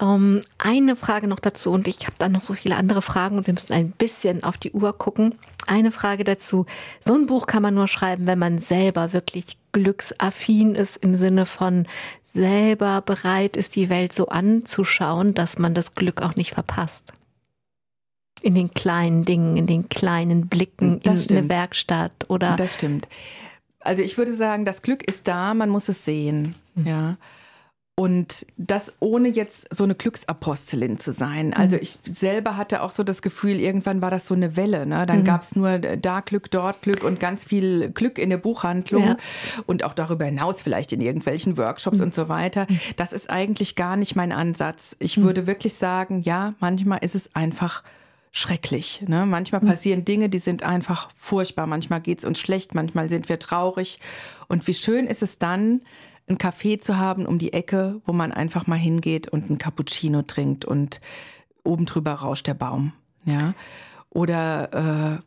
[0.00, 3.46] Ähm, eine Frage noch dazu und ich habe dann noch so viele andere Fragen und
[3.46, 5.36] wir müssen ein bisschen auf die Uhr gucken.
[5.68, 6.66] Eine Frage dazu.
[7.00, 11.46] So ein Buch kann man nur schreiben, wenn man selber wirklich glücksaffin ist im Sinne
[11.46, 11.86] von
[12.32, 17.12] selber bereit ist, die Welt so anzuschauen, dass man das Glück auch nicht verpasst.
[18.42, 22.56] In den kleinen Dingen, in den kleinen Blicken das in eine Werkstatt oder.
[22.56, 23.08] Das stimmt.
[23.88, 26.54] Also ich würde sagen, das Glück ist da, man muss es sehen.
[26.74, 26.86] Mhm.
[26.86, 27.16] Ja.
[27.94, 31.54] Und das ohne jetzt so eine Glücksapostelin zu sein.
[31.54, 31.82] Also mhm.
[31.82, 34.84] ich selber hatte auch so das Gefühl, irgendwann war das so eine Welle.
[34.84, 35.06] Ne?
[35.06, 35.24] Dann mhm.
[35.24, 39.16] gab es nur da Glück, dort Glück und ganz viel Glück in der Buchhandlung ja.
[39.66, 42.04] und auch darüber hinaus vielleicht in irgendwelchen Workshops mhm.
[42.04, 42.66] und so weiter.
[42.68, 42.78] Mhm.
[42.96, 44.96] Das ist eigentlich gar nicht mein Ansatz.
[44.98, 45.22] Ich mhm.
[45.24, 47.82] würde wirklich sagen, ja, manchmal ist es einfach
[48.32, 49.04] schrecklich.
[49.06, 49.26] Ne?
[49.26, 49.66] Manchmal mhm.
[49.66, 51.66] passieren Dinge, die sind einfach furchtbar.
[51.66, 54.00] Manchmal geht es uns schlecht, manchmal sind wir traurig.
[54.48, 55.82] Und wie schön ist es dann,
[56.28, 60.22] ein Café zu haben um die Ecke, wo man einfach mal hingeht und ein Cappuccino
[60.22, 61.00] trinkt und
[61.64, 62.92] oben drüber rauscht der Baum.
[63.24, 63.54] Ja.
[64.10, 65.22] Oder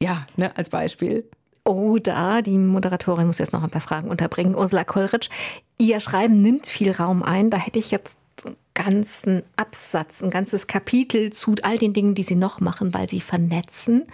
[0.00, 1.28] äh, ja, ne, als Beispiel.
[1.64, 4.54] Oder die Moderatorin muss jetzt noch ein paar Fragen unterbringen.
[4.54, 5.30] Ursula Kollrich,
[5.78, 7.50] ihr Schreiben nimmt viel Raum ein.
[7.50, 12.22] Da hätte ich jetzt einen ganzen Absatz, ein ganzes Kapitel zu all den Dingen, die
[12.22, 14.06] sie noch machen, weil sie vernetzen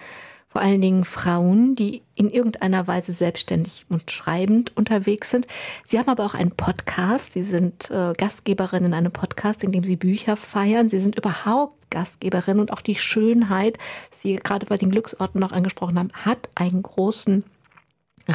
[0.53, 5.47] vor allen Dingen Frauen, die in irgendeiner Weise selbstständig und schreibend unterwegs sind.
[5.87, 7.33] Sie haben aber auch einen Podcast.
[7.33, 10.91] Sie sind äh, Gastgeberin in einem Podcast, in dem Sie Bücher feiern.
[10.91, 13.79] Sie sind überhaupt Gastgeberin und auch die Schönheit,
[14.11, 17.43] Sie gerade bei den Glücksorten noch angesprochen haben, hat einen großen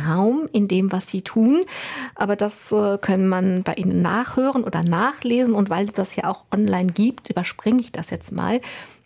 [0.06, 1.64] Raum in dem, was sie tun.
[2.14, 5.54] Aber das äh, kann man bei ihnen nachhören oder nachlesen.
[5.54, 8.60] Und weil es das ja auch online gibt, überspringe ich das jetzt mal.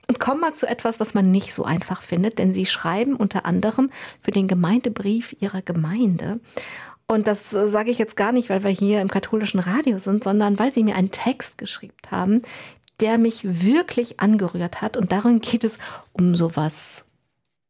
[0.09, 3.47] Und kommen wir zu etwas, was man nicht so einfach findet, denn sie schreiben unter
[3.47, 6.41] anderem für den Gemeindebrief ihrer Gemeinde.
[7.07, 10.24] Und das äh, sage ich jetzt gar nicht, weil wir hier im katholischen Radio sind,
[10.24, 12.43] sondern weil sie mir einen Text geschrieben haben,
[13.01, 14.97] der mich wirklich angerührt hat.
[14.97, 15.78] Und darin geht es
[16.12, 17.05] um sowas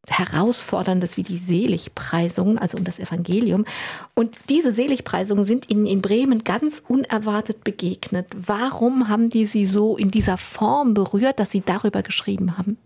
[0.08, 3.64] Herausforderndes wie die Seligpreisungen, also um das Evangelium.
[4.14, 8.26] Und diese Seligpreisungen sind Ihnen in Bremen ganz unerwartet begegnet.
[8.36, 12.78] Warum haben die Sie so in dieser Form berührt, dass Sie darüber geschrieben haben?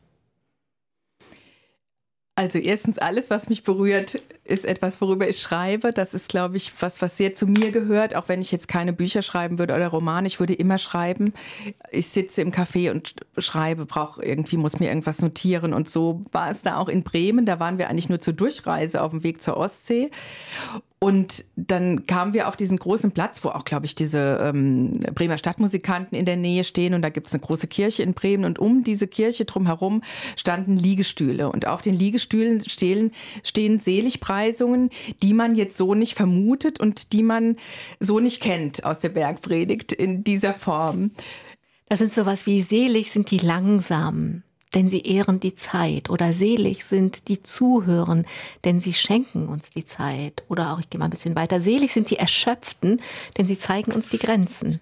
[2.38, 5.94] Also erstens, alles, was mich berührt, ist etwas, worüber ich schreibe.
[5.94, 8.14] Das ist, glaube ich, was, was sehr zu mir gehört.
[8.14, 11.32] Auch wenn ich jetzt keine Bücher schreiben würde oder Romane, ich würde immer schreiben.
[11.90, 15.72] Ich sitze im Café und schreibe, brauche irgendwie, muss mir irgendwas notieren.
[15.72, 17.46] Und so war es da auch in Bremen.
[17.46, 20.10] Da waren wir eigentlich nur zur Durchreise auf dem Weg zur Ostsee.
[20.98, 25.36] Und dann kamen wir auf diesen großen Platz, wo auch, glaube ich, diese ähm, Bremer
[25.36, 26.94] Stadtmusikanten in der Nähe stehen.
[26.94, 28.46] Und da gibt es eine große Kirche in Bremen.
[28.46, 30.02] Und um diese Kirche drumherum
[30.36, 31.50] standen Liegestühle.
[31.50, 34.88] Und auf den Liegestühlen stehen, stehen Seligpreisungen,
[35.22, 37.56] die man jetzt so nicht vermutet und die man
[38.00, 41.10] so nicht kennt aus der Bergpredigt in dieser Form.
[41.90, 46.10] Das sind sowas wie selig sind die Langsamen denn sie ehren die Zeit.
[46.10, 48.26] Oder selig sind die Zuhören,
[48.64, 50.42] denn sie schenken uns die Zeit.
[50.48, 53.00] Oder auch, ich gehe mal ein bisschen weiter, selig sind die Erschöpften,
[53.38, 54.80] denn sie zeigen uns die Grenzen.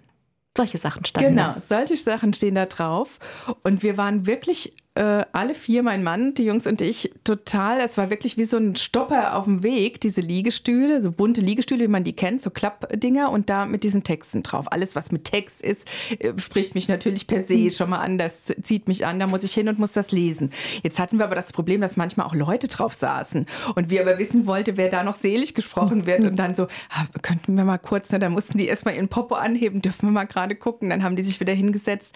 [0.56, 1.36] Solche Sachen standen.
[1.36, 3.18] Genau, solche Sachen stehen da drauf.
[3.64, 7.80] Und wir waren wirklich äh, alle vier, mein Mann, die Jungs und ich, total.
[7.80, 11.84] Es war wirklich wie so ein Stopper auf dem Weg, diese Liegestühle, so bunte Liegestühle,
[11.84, 14.70] wie man die kennt, so Klappdinger und da mit diesen Texten drauf.
[14.70, 15.88] Alles, was mit Text ist,
[16.20, 19.42] äh, spricht mich natürlich per se schon mal an, das zieht mich an, da muss
[19.42, 20.50] ich hin und muss das lesen.
[20.84, 24.18] Jetzt hatten wir aber das Problem, dass manchmal auch Leute drauf saßen und wir aber
[24.18, 27.78] wissen wollte, wer da noch selig gesprochen wird und dann so, ah, könnten wir mal
[27.78, 31.02] kurz, ne, dann mussten die erstmal ihren Popo anheben, dürfen wir mal gerade gucken, dann
[31.02, 32.14] haben die sich wieder hingesetzt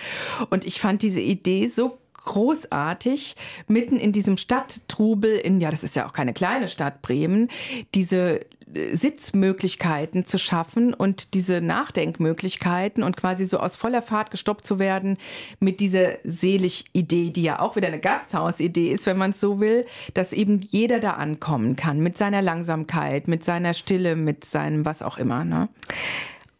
[0.50, 5.96] und ich fand diese Idee so großartig, mitten in diesem Stadttrubel, in, ja, das ist
[5.96, 7.48] ja auch keine kleine Stadt Bremen,
[7.94, 8.40] diese
[8.74, 14.78] äh, Sitzmöglichkeiten zu schaffen und diese Nachdenkmöglichkeiten und quasi so aus voller Fahrt gestoppt zu
[14.78, 15.16] werden
[15.60, 19.86] mit dieser Selig-Idee, die ja auch wieder eine Gasthausidee ist, wenn man es so will,
[20.14, 25.02] dass eben jeder da ankommen kann mit seiner Langsamkeit, mit seiner Stille, mit seinem was
[25.02, 25.44] auch immer.
[25.44, 25.68] Ne?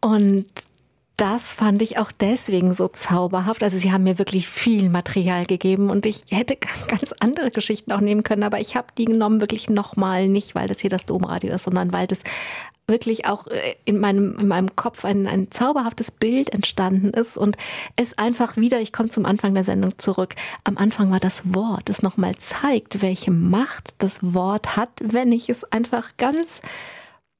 [0.01, 0.47] Und
[1.19, 3.61] das fand ich auch deswegen so zauberhaft.
[3.61, 6.55] Also sie haben mir wirklich viel Material gegeben und ich hätte
[6.87, 10.69] ganz andere Geschichten auch nehmen können, aber ich habe die genommen wirklich nochmal nicht, weil
[10.69, 12.23] das hier das Domradio ist, sondern weil das
[12.87, 17.57] wirklich auch äh, in meinem, in meinem Kopf ein, ein zauberhaftes Bild entstanden ist und
[17.97, 21.83] es einfach wieder, ich komme zum Anfang der Sendung zurück, am Anfang war das Wort,
[21.85, 26.61] das nochmal zeigt, welche Macht das Wort hat, wenn ich es einfach ganz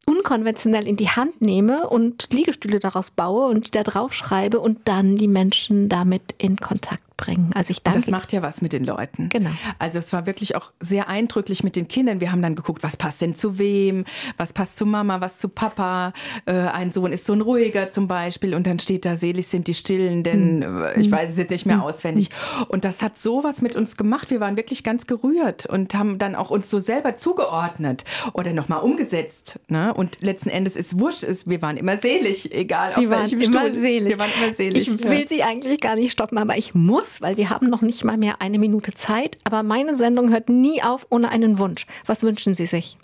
[0.09, 5.17] unkonventionell in die Hand nehme und Liegestühle daraus baue und da drauf schreibe und dann
[5.17, 7.51] die Menschen damit in Kontakt bringen.
[7.53, 7.99] Also ich danke.
[7.99, 9.29] Das macht ja was mit den Leuten.
[9.29, 9.51] Genau.
[9.77, 12.21] Also es war wirklich auch sehr eindrücklich mit den Kindern.
[12.21, 14.05] Wir haben dann geguckt, was passt denn zu wem,
[14.37, 16.13] was passt zu Mama, was zu Papa.
[16.45, 19.67] Äh, ein Sohn ist so ein ruhiger zum Beispiel und dann steht da, selig sind
[19.67, 20.81] die Stillen, denn hm.
[20.83, 21.11] Äh, ich hm.
[21.11, 21.83] weiß es jetzt nicht mehr hm.
[21.83, 22.29] auswendig.
[22.69, 24.29] Und das hat so was mit uns gemacht.
[24.29, 28.79] Wir waren wirklich ganz gerührt und haben dann auch uns so selber zugeordnet oder nochmal
[28.79, 29.59] umgesetzt.
[29.67, 29.93] Ne?
[29.93, 33.71] Und letzten Endes ist wurscht, ist, wir waren immer selig, egal Sie auf welchem immer
[33.71, 34.09] Selig.
[34.09, 34.87] Wir waren immer selig.
[34.87, 35.27] Ich will ja.
[35.27, 38.17] Sie eigentlich gar nicht stoppen, aber ich muss Schluss, weil wir haben noch nicht mal
[38.17, 39.37] mehr eine Minute Zeit.
[39.43, 41.85] Aber meine Sendung hört nie auf ohne einen Wunsch.
[42.05, 42.97] Was wünschen Sie sich?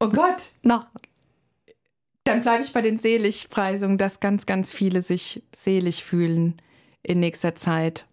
[0.00, 0.48] Oh Gott.
[0.62, 0.86] Noch.
[2.24, 6.60] Dann bleibe ich bei den Seligpreisungen, dass ganz, ganz viele sich selig fühlen
[7.02, 8.06] in nächster Zeit.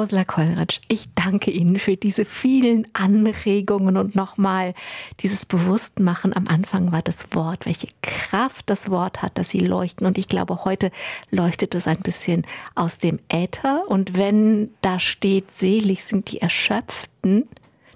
[0.00, 4.72] Ursula Kollratsch, ich danke Ihnen für diese vielen Anregungen und nochmal
[5.20, 6.34] dieses Bewusstmachen.
[6.34, 10.06] Am Anfang war das Wort, welche Kraft das Wort hat, dass sie leuchten.
[10.06, 10.90] Und ich glaube, heute
[11.30, 13.82] leuchtet es ein bisschen aus dem Äther.
[13.88, 17.46] Und wenn da steht, selig sind die Erschöpften,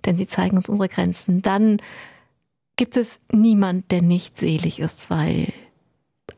[0.04, 1.78] denn sie zeigen uns unsere Grenzen, dann
[2.76, 5.54] gibt es niemand, der nicht selig ist, weil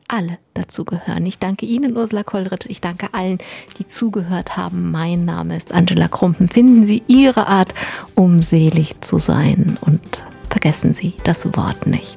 [0.07, 1.25] alle dazu gehören.
[1.25, 2.65] Ich danke Ihnen, Ursula Kollritt.
[2.65, 3.39] Ich danke allen,
[3.77, 4.91] die zugehört haben.
[4.91, 6.47] Mein Name ist Angela Krumpen.
[6.47, 7.73] Finden Sie Ihre Art,
[8.15, 12.15] um selig zu sein und vergessen Sie das Wort nicht.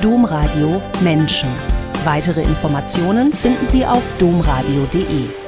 [0.00, 1.48] Domradio Menschen.
[2.04, 5.43] Weitere Informationen finden Sie auf domradio.de.